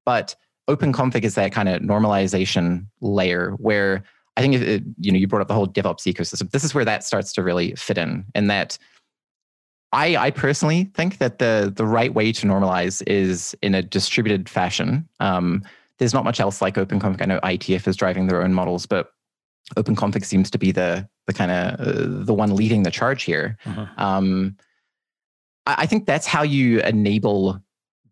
[0.06, 0.34] But
[0.66, 4.04] open config is that kind of normalization layer where
[4.36, 6.50] I think it, you know you brought up the whole DevOps ecosystem.
[6.50, 8.78] This is where that starts to really fit in, and that
[9.92, 14.48] I I personally think that the the right way to normalize is in a distributed
[14.48, 15.08] fashion.
[15.20, 15.64] Um,
[15.98, 17.20] there's not much else like OpenConfig.
[17.20, 19.12] I know IETF is driving their own models, but
[19.76, 23.58] OpenConfig seems to be the the kind of uh, the one leading the charge here.
[23.66, 23.86] Uh-huh.
[23.98, 24.56] Um,
[25.66, 27.60] I, I, think that's how you enable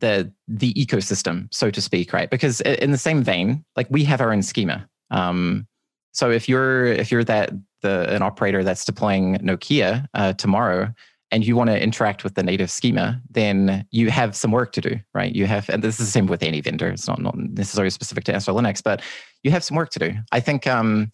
[0.01, 2.29] the the ecosystem, so to speak, right?
[2.29, 4.87] Because in the same vein, like we have our own schema.
[5.11, 5.67] Um,
[6.13, 10.93] so if you're if you're that the an operator that's deploying Nokia uh, tomorrow,
[11.31, 14.81] and you want to interact with the native schema, then you have some work to
[14.81, 15.35] do, right?
[15.35, 16.89] You have, and this is the same with any vendor.
[16.89, 19.03] It's not, not necessarily specific to SR Linux, but
[19.43, 20.15] you have some work to do.
[20.31, 21.11] I think um,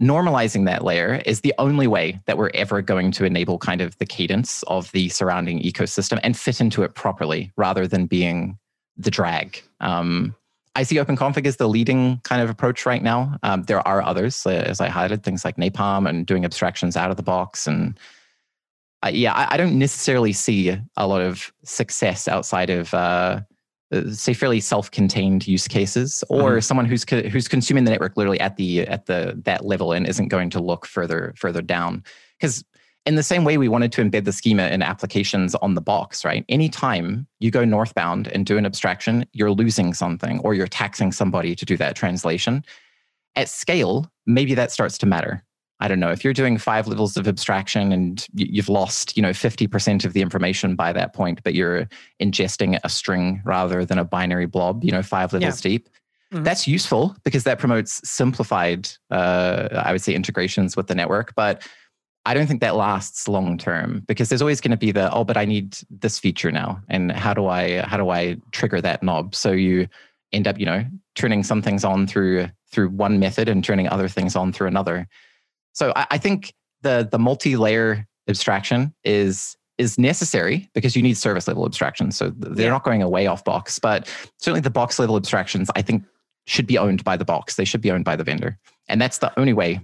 [0.00, 3.96] normalizing that layer is the only way that we're ever going to enable kind of
[3.98, 8.58] the cadence of the surrounding ecosystem and fit into it properly rather than being
[8.96, 9.62] the drag.
[9.80, 10.34] Um,
[10.74, 13.38] I see OpenConfig as the leading kind of approach right now.
[13.42, 17.10] Um, there are others, uh, as I highlighted, things like Napalm and doing abstractions out
[17.10, 17.66] of the box.
[17.66, 17.98] And
[19.02, 23.40] uh, yeah, I, I, don't necessarily see a lot of success outside of uh, uh,
[24.10, 26.60] say fairly self-contained use cases or mm-hmm.
[26.60, 30.06] someone who's co- who's consuming the network literally at the at the that level and
[30.06, 32.02] isn't going to look further further down.
[32.38, 32.64] Because
[33.04, 36.24] in the same way we wanted to embed the schema in applications on the box
[36.24, 36.44] right?
[36.48, 41.54] Anytime you go northbound and do an abstraction you're losing something or you're taxing somebody
[41.54, 42.64] to do that translation.
[43.36, 45.44] At scale maybe that starts to matter
[45.78, 49.30] I don't know, if you're doing five levels of abstraction and you've lost, you know,
[49.30, 51.86] 50% of the information by that point, but you're
[52.20, 55.70] ingesting a string rather than a binary blob, you know, five levels yeah.
[55.70, 55.88] deep,
[56.32, 56.44] mm-hmm.
[56.44, 61.34] that's useful because that promotes simplified, uh, I would say, integrations with the network.
[61.34, 61.68] But
[62.24, 65.24] I don't think that lasts long term because there's always going to be the, oh,
[65.24, 66.80] but I need this feature now.
[66.88, 69.34] And how do I, how do I trigger that knob?
[69.34, 69.88] So you
[70.32, 74.08] end up, you know, turning some things on through, through one method and turning other
[74.08, 75.06] things on through another.
[75.76, 81.46] So I, I think the the multi-layer abstraction is is necessary because you need service
[81.46, 82.16] level abstractions.
[82.16, 82.70] So they're yeah.
[82.70, 84.08] not going away off box, but
[84.38, 86.02] certainly the box level abstractions, I think,
[86.46, 87.56] should be owned by the box.
[87.56, 88.58] They should be owned by the vendor.
[88.88, 89.80] And that's the only way.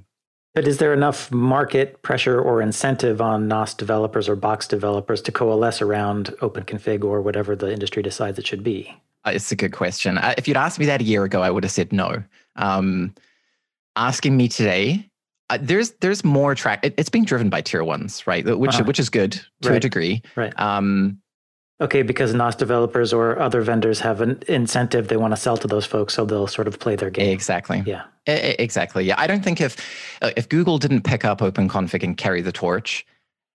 [0.54, 5.32] But is there enough market pressure or incentive on NOS developers or box developers to
[5.32, 8.94] coalesce around OpenConfig or whatever the industry decides it should be?
[9.26, 10.16] Uh, it's a good question.
[10.16, 12.22] Uh, if you'd asked me that a year ago, I would have said no.
[12.56, 13.14] Um,
[13.94, 15.10] asking me today,
[15.52, 16.84] uh, there's there's more track.
[16.84, 18.44] It, it's being driven by tier ones, right?
[18.44, 18.84] Which uh-huh.
[18.84, 19.76] which is good to right.
[19.76, 20.22] a degree.
[20.34, 20.58] Right.
[20.58, 21.18] Um,
[21.80, 25.68] okay, because NOS developers or other vendors have an incentive they want to sell to
[25.68, 27.30] those folks, so they'll sort of play their game.
[27.30, 27.82] Exactly.
[27.84, 28.04] Yeah.
[28.26, 29.04] I, exactly.
[29.04, 29.16] Yeah.
[29.18, 29.76] I don't think if
[30.22, 33.04] uh, if Google didn't pick up OpenConfig and carry the torch,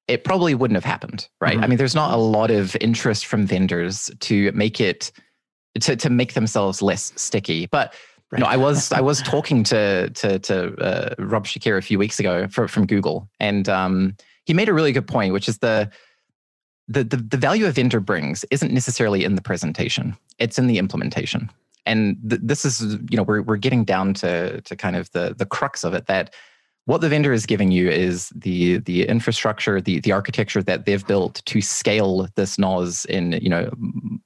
[0.07, 1.55] it probably wouldn't have happened, right?
[1.55, 1.63] Mm-hmm.
[1.63, 5.11] I mean, there's not a lot of interest from vendors to make it
[5.79, 7.95] to to make themselves less sticky, but
[8.32, 8.41] Right.
[8.41, 12.19] No, I was I was talking to to to uh, Rob Shakir a few weeks
[12.19, 15.89] ago for, from Google, and um, he made a really good point, which is the,
[16.89, 20.78] the the the value a vendor brings isn't necessarily in the presentation; it's in the
[20.78, 21.49] implementation.
[21.86, 25.34] And th- this is you know we're we're getting down to to kind of the
[25.38, 26.34] the crux of it that
[26.88, 31.05] what the vendor is giving you is the the infrastructure, the the architecture that they've
[31.07, 33.71] built to scale this NOS in you know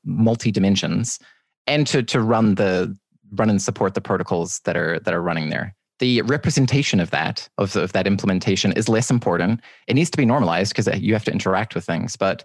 [0.04, 1.20] multi dimensions,
[1.68, 2.97] and to to run the
[3.34, 5.76] run and support the protocols that are that are running there.
[6.00, 9.62] The representation of that of, of that implementation is less important.
[9.88, 12.16] It needs to be normalized because you have to interact with things.
[12.16, 12.44] But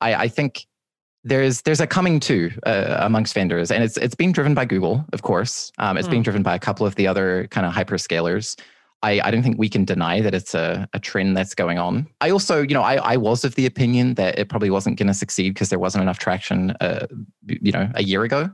[0.00, 0.66] I, I think
[1.24, 5.04] there's there's a coming to uh, amongst vendors, and it's it's being driven by Google,
[5.12, 5.72] of course.
[5.78, 6.12] Um, it's mm.
[6.12, 8.58] being driven by a couple of the other kind of hyperscalers.
[9.04, 12.06] I, I don't think we can deny that it's a, a trend that's going on.
[12.20, 15.08] I also, you know, I, I was of the opinion that it probably wasn't going
[15.08, 17.06] to succeed because there wasn't enough traction, uh,
[17.48, 18.48] you know, a year ago.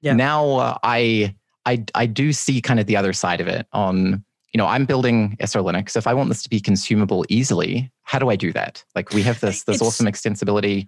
[0.00, 0.12] Yeah.
[0.12, 1.34] Now uh, I,
[1.66, 4.86] I, I do see kind of the other side of it on, you know, I'm
[4.86, 5.96] building SR Linux.
[5.96, 8.84] If I want this to be consumable easily, how do I do that?
[8.94, 10.86] Like we have this, this it's, awesome extensibility.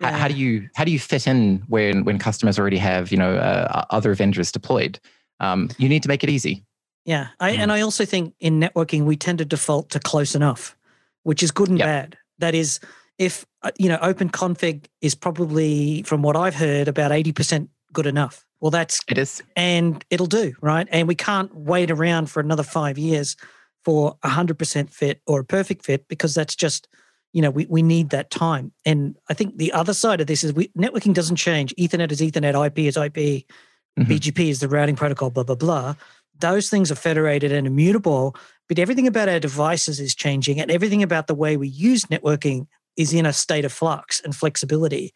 [0.00, 0.10] Yeah.
[0.10, 3.18] How, how, do you, how do you fit in when, when customers already have, you
[3.18, 4.98] know, uh, other vendors deployed?
[5.40, 6.64] Um, you need to make it easy.
[7.06, 10.76] Yeah, I, and I also think in networking we tend to default to close enough,
[11.22, 11.86] which is good and yep.
[11.86, 12.18] bad.
[12.38, 12.80] That is,
[13.16, 17.70] if uh, you know, open config is probably, from what I've heard, about eighty percent
[17.96, 18.44] good enough.
[18.60, 20.86] Well, that's it is, and it'll do right.
[20.90, 23.36] And we can't wait around for another five years
[23.84, 26.88] for a hundred percent fit or a perfect fit because that's just
[27.32, 30.44] you know we, we need that time and i think the other side of this
[30.44, 34.02] is we networking doesn't change ethernet is ethernet ip is ip mm-hmm.
[34.02, 35.94] bgp is the routing protocol blah blah blah
[36.40, 38.36] those things are federated and immutable,
[38.68, 42.66] but everything about our devices is changing and everything about the way we use networking
[42.96, 45.12] is in a state of flux and flexibility.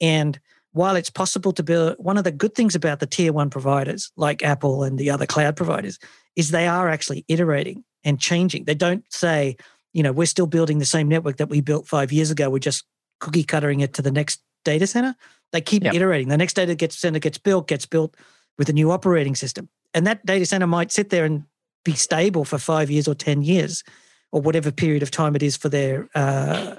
[0.00, 0.38] And
[0.72, 4.10] while it's possible to build, one of the good things about the tier one providers
[4.16, 5.98] like Apple and the other cloud providers
[6.36, 8.64] is they are actually iterating and changing.
[8.64, 9.56] They don't say,
[9.92, 12.50] you know, we're still building the same network that we built five years ago.
[12.50, 12.84] We're just
[13.20, 15.14] cookie cuttering it to the next data center.
[15.52, 15.94] They keep yep.
[15.94, 16.28] iterating.
[16.28, 18.16] The next data center gets built, gets built
[18.58, 21.44] with a new operating system and that data center might sit there and
[21.84, 23.82] be stable for five years or 10 years
[24.30, 26.76] or whatever period of time it is for their uh,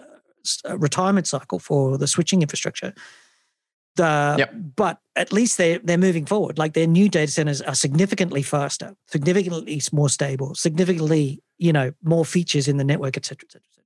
[0.68, 2.94] uh, retirement cycle for the switching infrastructure.
[3.96, 4.54] The, yep.
[4.76, 6.58] But at least they're, they're moving forward.
[6.58, 12.26] Like their new data centers are significantly faster, significantly more stable, significantly, you know, more
[12.26, 13.84] features in the network, et cetera, et cetera, et cetera.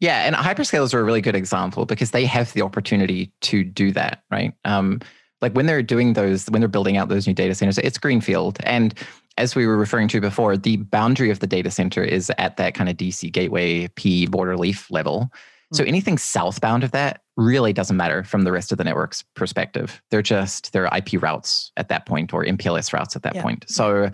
[0.00, 3.92] Yeah, and hyperscalers are a really good example because they have the opportunity to do
[3.92, 4.54] that, right?
[4.64, 5.00] Um,
[5.42, 8.58] like when they're doing those, when they're building out those new data centers, it's greenfield.
[8.62, 8.94] And
[9.36, 12.74] as we were referring to before, the boundary of the data center is at that
[12.74, 15.30] kind of DC gateway P border leaf level.
[15.72, 20.02] So anything southbound of that really doesn't matter from the rest of the network's perspective.
[20.10, 23.42] They're just they're IP routes at that point or MPLS routes at that yeah.
[23.42, 23.64] point.
[23.68, 24.10] So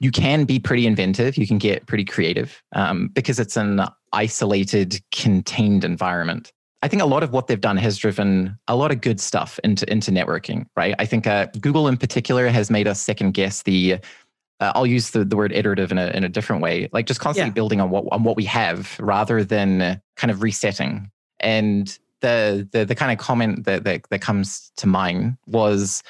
[0.00, 1.36] you can be pretty inventive.
[1.36, 3.80] You can get pretty creative um, because it's an
[4.12, 6.52] isolated, contained environment.
[6.82, 9.58] I think a lot of what they've done has driven a lot of good stuff
[9.64, 10.94] into into networking, right?
[10.98, 13.98] I think uh, Google in particular has made us second guess the.
[14.60, 17.20] Uh, I'll use the, the word iterative in a in a different way, like just
[17.20, 17.54] constantly yeah.
[17.54, 21.10] building on what on what we have rather than kind of resetting.
[21.40, 26.02] And the the the kind of comment that that, that comes to mind was,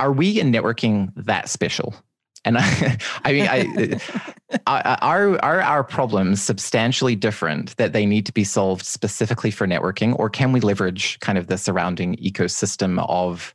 [0.00, 1.94] are we in networking that special?
[2.44, 7.92] And I, I mean, I, uh, uh, uh, are, are our problems substantially different that
[7.92, 11.56] they need to be solved specifically for networking, or can we leverage kind of the
[11.56, 13.54] surrounding ecosystem of,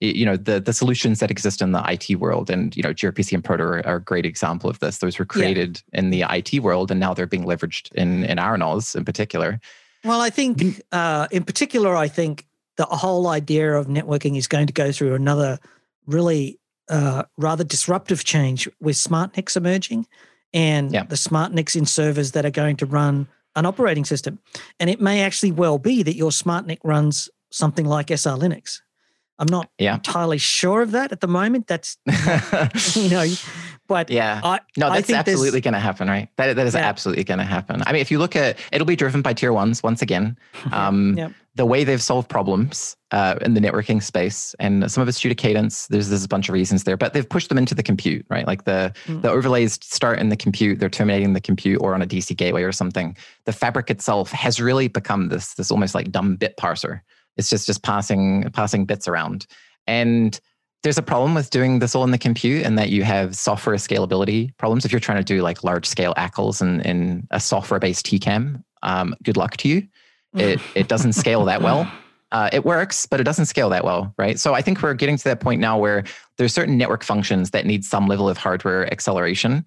[0.00, 2.50] you know, the the solutions that exist in the IT world?
[2.50, 4.98] And you know, gRPC and Proto are, are a great example of this.
[4.98, 6.00] Those were created yeah.
[6.00, 9.60] in the IT world, and now they're being leveraged in in our in particular.
[10.04, 12.46] Well, I think, uh, in particular, I think
[12.76, 15.58] the whole idea of networking is going to go through another
[16.06, 20.06] really uh, rather disruptive change with SmartNICs emerging
[20.52, 21.04] and yeah.
[21.04, 24.38] the SmartNICs in servers that are going to run an operating system.
[24.80, 28.80] And it may actually well be that your SmartNIC runs something like SR Linux.
[29.38, 29.94] I'm not yeah.
[29.94, 31.66] entirely sure of that at the moment.
[31.66, 31.96] That's
[32.96, 33.26] you know,
[33.88, 36.28] but yeah, I, no, that's absolutely going to happen, right?
[36.36, 36.80] That that is yeah.
[36.80, 37.82] absolutely going to happen.
[37.86, 40.38] I mean, if you look at, it'll be driven by tier ones once again.
[40.72, 45.08] Um, yeah the way they've solved problems uh, in the networking space, and some of
[45.08, 45.86] it's due to cadence.
[45.88, 48.46] There's there's a bunch of reasons there, but they've pushed them into the compute, right?
[48.46, 49.20] Like the mm.
[49.20, 52.62] the overlays start in the compute, they're terminating the compute or on a DC gateway
[52.62, 53.16] or something.
[53.44, 57.00] The fabric itself has really become this this almost like dumb bit parser.
[57.36, 59.46] It's just just passing passing bits around,
[59.86, 60.38] and
[60.82, 63.76] there's a problem with doing this all in the compute and that you have software
[63.76, 67.78] scalability problems if you're trying to do like large scale ACLs in, in a software
[67.78, 68.62] based TCAM.
[68.82, 69.86] Um, good luck to you
[70.34, 71.90] it it doesn't scale that well.
[72.30, 74.38] Uh, it works, but it doesn't scale that well, right?
[74.38, 76.04] So I think we're getting to that point now where
[76.38, 79.66] there's certain network functions that need some level of hardware acceleration.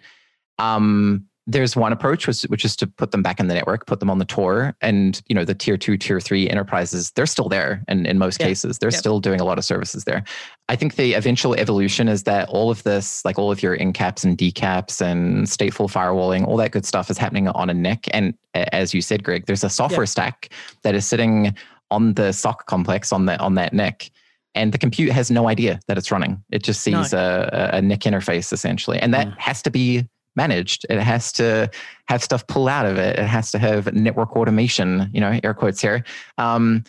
[0.57, 3.99] Um, there's one approach which, which is to put them back in the network put
[3.99, 7.49] them on the tor and you know the tier two tier three enterprises they're still
[7.49, 8.47] there and in most yeah.
[8.47, 10.23] cases they're still doing a lot of services there
[10.69, 14.23] i think the eventual evolution is that all of this like all of your encaps
[14.23, 18.33] and decaps and stateful firewalling all that good stuff is happening on a NIC and
[18.53, 20.05] as you said greg there's a software yeah.
[20.05, 20.49] stack
[20.83, 21.55] that is sitting
[21.91, 24.11] on the soc complex on that on that NIC
[24.55, 26.41] and the compute has no idea that it's running.
[26.49, 27.47] It just sees no.
[27.51, 29.37] a, a NIC interface essentially, and that mm.
[29.37, 30.85] has to be managed.
[30.89, 31.69] It has to
[32.07, 33.19] have stuff pull out of it.
[33.19, 36.03] It has to have network automation, you know, air quotes here.
[36.37, 36.83] Um,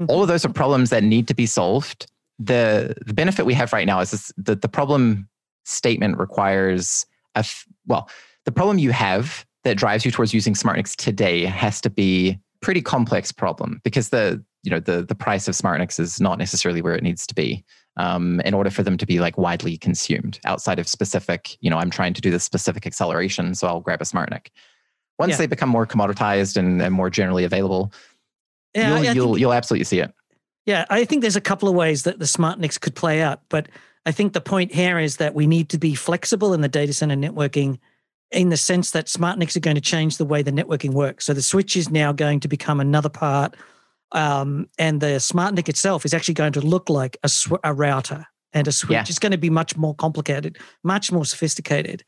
[0.00, 0.06] mm-hmm.
[0.08, 2.06] all of those are problems that need to be solved.
[2.38, 5.28] The, the benefit we have right now is this, the, the problem
[5.64, 8.08] statement requires a, f- well,
[8.44, 12.80] the problem you have that drives you towards using SmartNICs today has to be pretty
[12.80, 16.94] complex problem because the you know the the price of SmartNICs is not necessarily where
[16.94, 17.64] it needs to be
[17.96, 21.78] um, in order for them to be like widely consumed outside of specific you know
[21.78, 24.48] I'm trying to do this specific acceleration so I'll grab a SmartNIC.
[25.18, 25.36] Once yeah.
[25.38, 27.92] they become more commoditized and, and more generally available,
[28.74, 30.12] yeah, you'll, you'll, you'll absolutely see it.
[30.66, 33.68] Yeah, I think there's a couple of ways that the SmartNICs could play out, but
[34.06, 36.92] I think the point here is that we need to be flexible in the data
[36.92, 37.78] center networking
[38.30, 41.26] in the sense that SmartNICs are going to change the way the networking works.
[41.26, 43.56] So the switch is now going to become another part,
[44.12, 48.26] um, and the SmartNIC itself is actually going to look like a, sw- a router
[48.52, 48.92] and a switch.
[48.92, 49.04] Yeah.
[49.08, 52.04] It's going to be much more complicated, much more sophisticated.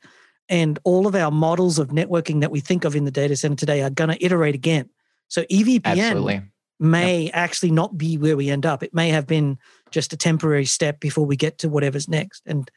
[0.48, 3.56] And all of our models of networking that we think of in the data center
[3.56, 4.90] today are going to iterate again.
[5.28, 6.42] So EVPN Absolutely.
[6.80, 7.30] May yep.
[7.34, 8.82] actually not be where we end up.
[8.82, 9.58] It may have been
[9.90, 12.42] just a temporary step before we get to whatever's next.
[12.46, 12.70] And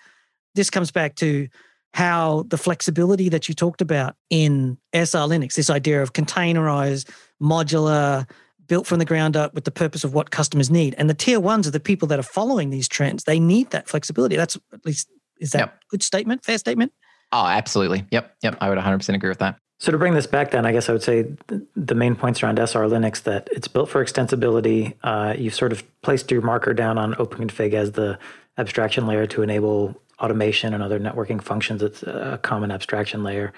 [0.56, 1.48] this comes back to
[1.94, 7.10] how the flexibility that you talked about in SR Linux, this idea of containerized,
[7.42, 8.30] modular,
[8.68, 10.94] built from the ground up with the purpose of what customers need.
[10.98, 13.24] And the tier ones are the people that are following these trends.
[13.24, 14.36] They need that flexibility.
[14.36, 15.80] That's at least, is that yep.
[15.90, 16.44] good statement?
[16.44, 16.92] Fair statement?
[17.32, 18.06] Oh, absolutely.
[18.12, 18.36] Yep.
[18.44, 18.58] Yep.
[18.62, 19.58] I would 100% agree with that.
[19.80, 21.28] So to bring this back, then I guess I would say
[21.76, 24.96] the main points around SR Linux that it's built for extensibility.
[25.04, 28.18] Uh, you've sort of placed your marker down on OpenConfig as the
[28.58, 31.84] abstraction layer to enable automation and other networking functions.
[31.84, 33.54] It's a common abstraction layer,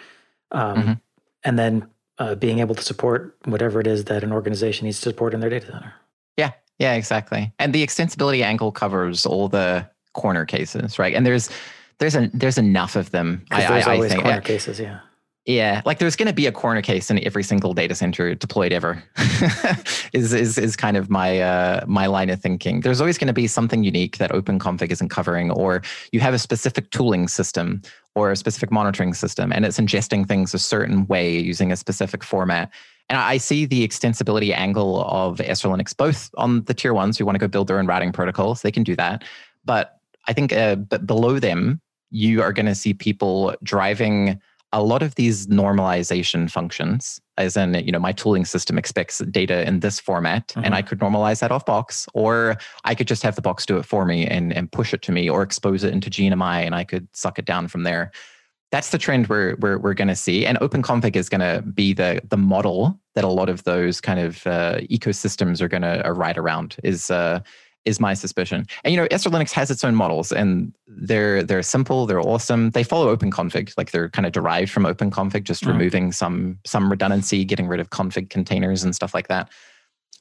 [0.51, 0.93] um, mm-hmm.
[1.45, 5.09] and then uh, being able to support whatever it is that an organization needs to
[5.09, 5.93] support in their data center.
[6.35, 7.53] Yeah, yeah, exactly.
[7.59, 11.15] And the extensibility angle covers all the corner cases, right?
[11.15, 11.49] And there's
[11.99, 13.45] there's a there's enough of them.
[13.51, 14.25] I, there's I, always I think.
[14.25, 14.99] corner cases, yeah.
[15.49, 18.71] Yeah, like there's going to be a corner case in every single data center deployed
[18.71, 19.03] ever.
[20.13, 22.81] is is is kind of my uh, my line of thinking.
[22.81, 25.81] There's always going to be something unique that OpenConfig isn't covering, or
[26.11, 27.81] you have a specific tooling system
[28.13, 32.23] or a specific monitoring system, and it's ingesting things a certain way using a specific
[32.23, 32.69] format.
[33.09, 37.25] And I see the extensibility angle of SR Linux both on the tier ones who
[37.25, 39.23] want to go build their own routing protocols, they can do that.
[39.65, 39.97] But
[40.27, 41.81] I think uh, but below them,
[42.11, 44.39] you are going to see people driving
[44.71, 49.67] a lot of these normalization functions, as in, you know, my tooling system expects data
[49.67, 50.63] in this format, mm-hmm.
[50.63, 53.77] and I could normalize that off box, or I could just have the box do
[53.77, 56.75] it for me and, and push it to me, or expose it into GNMI, and
[56.75, 58.11] I could suck it down from there.
[58.71, 61.93] That's the trend we're we're, we're going to see, and OpenConfig is going to be
[61.93, 66.05] the the model that a lot of those kind of uh, ecosystems are going to
[66.05, 66.75] uh, ride around.
[66.83, 67.39] Is uh,
[67.89, 68.65] is my suspicion.
[68.83, 72.69] And you know, SR Linux has its own models, and they're they're simple, they're awesome.
[72.69, 75.67] They follow OpenConfig, like they're kind of derived from OpenConfig, just mm.
[75.67, 79.49] removing some some redundancy, getting rid of config containers and stuff like that.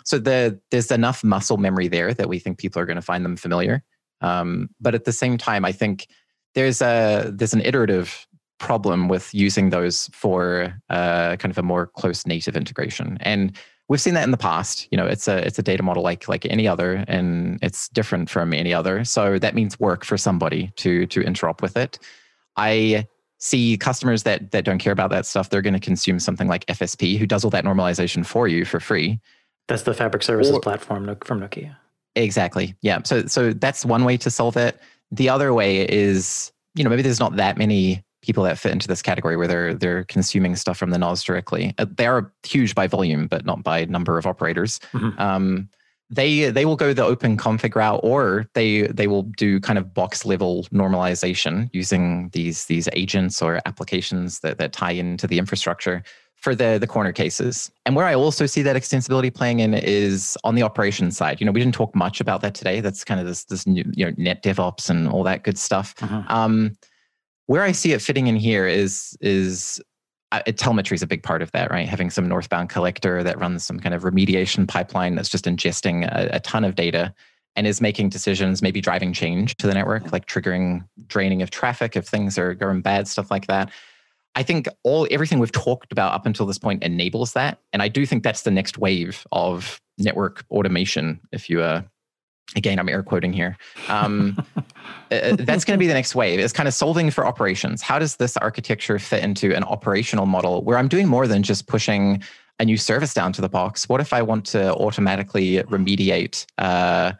[0.05, 3.27] So the, there's enough muscle memory there that we think people are going to find
[3.27, 3.83] them familiar.
[4.23, 6.09] Um, but at the same time, I think
[6.55, 8.27] there's a there's an iterative
[8.59, 13.57] problem with using those for uh, kind of a more close native integration and
[13.89, 14.89] we've seen that in the past.
[14.91, 18.31] You know it's a it's a data model like like any other and it's different
[18.31, 19.05] from any other.
[19.05, 21.99] So that means work for somebody to to interop with it.
[22.57, 23.07] I
[23.39, 26.67] see customers that that don't care about that stuff they're going to consume something like
[26.67, 29.21] fsp who does all that normalization for you for free.
[29.69, 31.77] That's the fabric services or, platform from nokia.
[32.17, 32.75] Exactly.
[32.83, 33.01] Yeah.
[33.05, 34.81] So so that's one way to solve it.
[35.13, 38.89] The other way is you know maybe there's not that many people that fit into
[38.89, 41.75] this category where they're they're consuming stuff from the NOS directly.
[41.79, 44.81] Uh, they are huge by volume, but not by number of operators.
[44.93, 45.21] Mm-hmm.
[45.21, 45.69] Um,
[46.11, 49.93] they they will go the open config route, or they they will do kind of
[49.93, 56.03] box level normalization using these these agents or applications that that tie into the infrastructure
[56.37, 57.71] for the the corner cases.
[57.85, 61.41] And where I also see that extensibility playing in is on the operations side.
[61.41, 62.81] You know, we didn't talk much about that today.
[62.81, 65.95] That's kind of this this new you know net DevOps and all that good stuff.
[65.97, 66.33] Mm-hmm.
[66.33, 66.73] Um,
[67.49, 69.81] where I see it fitting in here is is
[70.31, 71.89] uh, telemetry is a big part of that, right?
[71.89, 76.37] Having some northbound collector that runs some kind of remediation pipeline that's just ingesting a,
[76.37, 77.15] a ton of data
[77.57, 81.97] and is making decisions, maybe driving change to the network, like triggering draining of traffic
[81.97, 83.73] if things are going bad, stuff like that.
[84.35, 87.89] I think all everything we've talked about up until this point enables that, and I
[87.89, 91.19] do think that's the next wave of network automation.
[91.33, 91.83] If you uh,
[92.57, 93.57] again, I'm air quoting here.
[93.89, 94.37] Um,
[95.11, 96.39] uh, uh, that's going to be the next wave.
[96.39, 97.83] It's kind of solving for operations.
[97.83, 101.67] How does this architecture fit into an operational model where I'm doing more than just
[101.67, 102.23] pushing
[102.59, 103.89] a new service down to the box?
[103.89, 107.13] What if I want to automatically remediate, uh,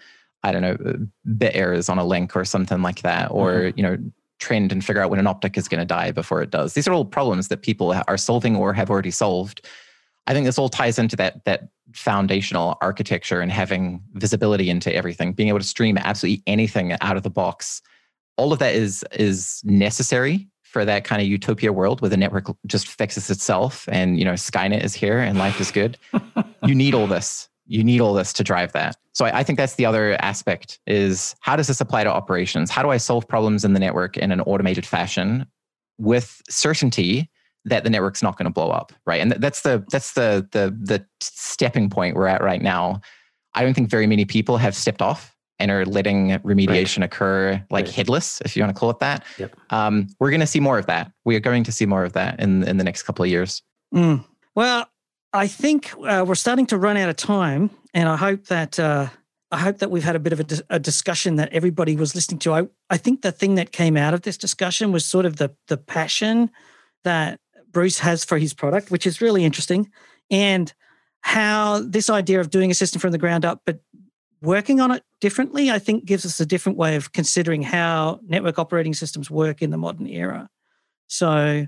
[0.43, 0.97] I don't know, uh,
[1.37, 3.79] bit errors on a link or something like that, or mm-hmm.
[3.79, 3.99] you know,
[4.39, 6.75] trend and figure out when an optic is going to die before it does.
[6.75, 9.67] These are all problems that people are solving or have already solved.
[10.29, 15.33] I think this all ties into that that foundational architecture and having visibility into everything,
[15.33, 17.81] being able to stream absolutely anything out of the box.
[18.37, 22.55] All of that is is necessary for that kind of utopia world where the network
[22.67, 25.97] just fixes itself and you know Skynet is here and life is good.
[26.67, 27.49] you need all this.
[27.67, 28.97] You need all this to drive that.
[29.13, 32.71] So I, I think that's the other aspect is how does this apply to operations?
[32.71, 35.47] How do I solve problems in the network in an automated fashion
[35.97, 37.31] with certainty
[37.65, 39.21] that the network's not going to blow up, right?
[39.21, 43.01] And that's the that's the the the stepping point we're at right now.
[43.55, 47.07] I don't think very many people have stepped off and are letting remediation right.
[47.07, 47.95] occur like right.
[47.95, 49.25] headless, if you want to call it that.
[49.39, 49.57] Yep.
[49.71, 51.11] Um, we're going to see more of that.
[51.25, 53.63] We are going to see more of that in in the next couple of years.
[53.95, 54.25] Mm.
[54.55, 54.87] Well,
[55.33, 59.09] I think uh, we're starting to run out of time, and I hope that uh,
[59.51, 62.15] I hope that we've had a bit of a, di- a, discussion that everybody was
[62.15, 62.55] listening to.
[62.55, 65.55] I I think the thing that came out of this discussion was sort of the
[65.69, 66.51] the passion
[67.05, 67.41] that
[67.71, 69.91] Bruce has for his product, which is really interesting,
[70.31, 70.73] and
[71.21, 73.81] how this idea of doing a system from the ground up, but
[74.41, 78.59] working on it differently, I think gives us a different way of considering how network
[78.59, 80.49] operating systems work in the modern era.
[81.09, 81.67] So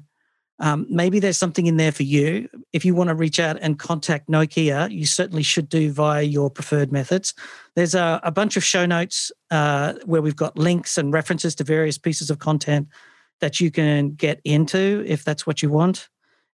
[0.61, 2.49] um, maybe there's something in there for you.
[2.73, 6.51] If you want to reach out and contact Nokia, you certainly should do via your
[6.51, 7.35] preferred methods.
[7.75, 11.65] There's a, a bunch of show notes uh, where we've got links and references to
[11.65, 12.89] various pieces of content
[13.41, 16.09] that you can get into if that's what you want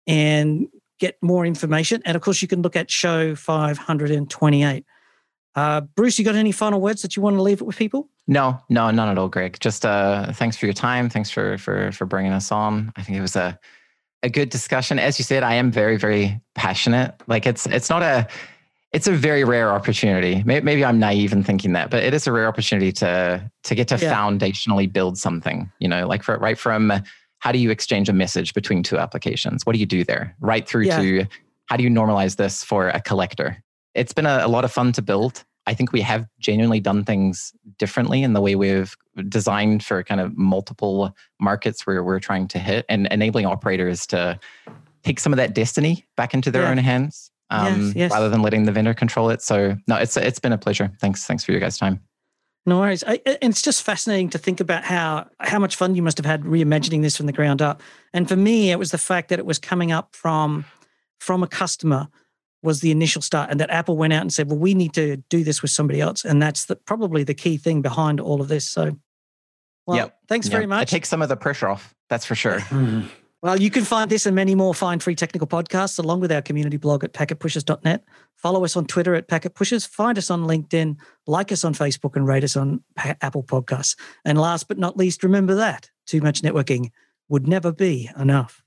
[0.08, 0.68] and
[1.00, 2.02] get more information.
[2.06, 4.86] And of course, you can look at show 528.
[5.56, 8.10] Uh, Bruce, you got any final words that you want to leave it with people?
[8.28, 9.58] No, no, none at all, Greg.
[9.60, 11.10] Just uh, thanks for your time.
[11.10, 12.92] Thanks for for for bringing us on.
[12.96, 13.60] I think it was a
[14.24, 14.98] a good discussion.
[14.98, 17.14] As you said, I am very very passionate.
[17.28, 18.28] Like it's it's not a
[18.94, 20.44] it's a very rare opportunity.
[20.46, 23.88] Maybe I'm naive in thinking that, but it is a rare opportunity to to get
[23.90, 24.14] to yeah.
[24.14, 25.72] foundationally build something.
[25.80, 26.94] You know, like for, right from
[27.40, 29.66] how do you exchange a message between two applications?
[29.66, 30.36] What do you do there?
[30.40, 31.02] Right through yeah.
[31.02, 31.26] to
[31.66, 33.64] how do you normalize this for a collector?
[33.94, 35.44] it's been a, a lot of fun to build.
[35.66, 38.96] I think we have genuinely done things differently in the way we've
[39.30, 44.40] designed for kind of multiple markets where we're trying to hit and enabling operators to
[45.04, 46.72] take some of that destiny back into their yeah.
[46.72, 48.12] own hands um, yes, yes.
[48.12, 49.42] rather than letting the vendor control it.
[49.42, 50.92] So no, it's it's been a pleasure.
[51.00, 52.02] Thanks, thanks for your guys' time.
[52.66, 53.04] No worries.
[53.06, 56.26] I, and it's just fascinating to think about how how much fun you must have
[56.26, 57.82] had reimagining this from the ground up.
[58.14, 60.66] And for me, it was the fact that it was coming up from
[61.20, 62.08] from a customer
[62.64, 65.18] was the initial start and that apple went out and said well we need to
[65.30, 68.48] do this with somebody else and that's the, probably the key thing behind all of
[68.48, 68.98] this so
[69.86, 70.18] well yep.
[70.28, 70.52] thanks yep.
[70.52, 73.06] very much it takes some of the pressure off that's for sure mm-hmm.
[73.44, 76.42] well you can find this and many more fine free technical podcasts along with our
[76.42, 78.04] community blog at packetpushers.net
[78.36, 79.88] follow us on twitter at packetpushers.
[79.88, 80.98] Find us on linkedin.
[81.28, 82.84] Like us on facebook and rate us on
[83.22, 83.96] apple podcasts.
[84.26, 86.90] And last but not least remember that too much networking
[87.30, 88.63] would never be enough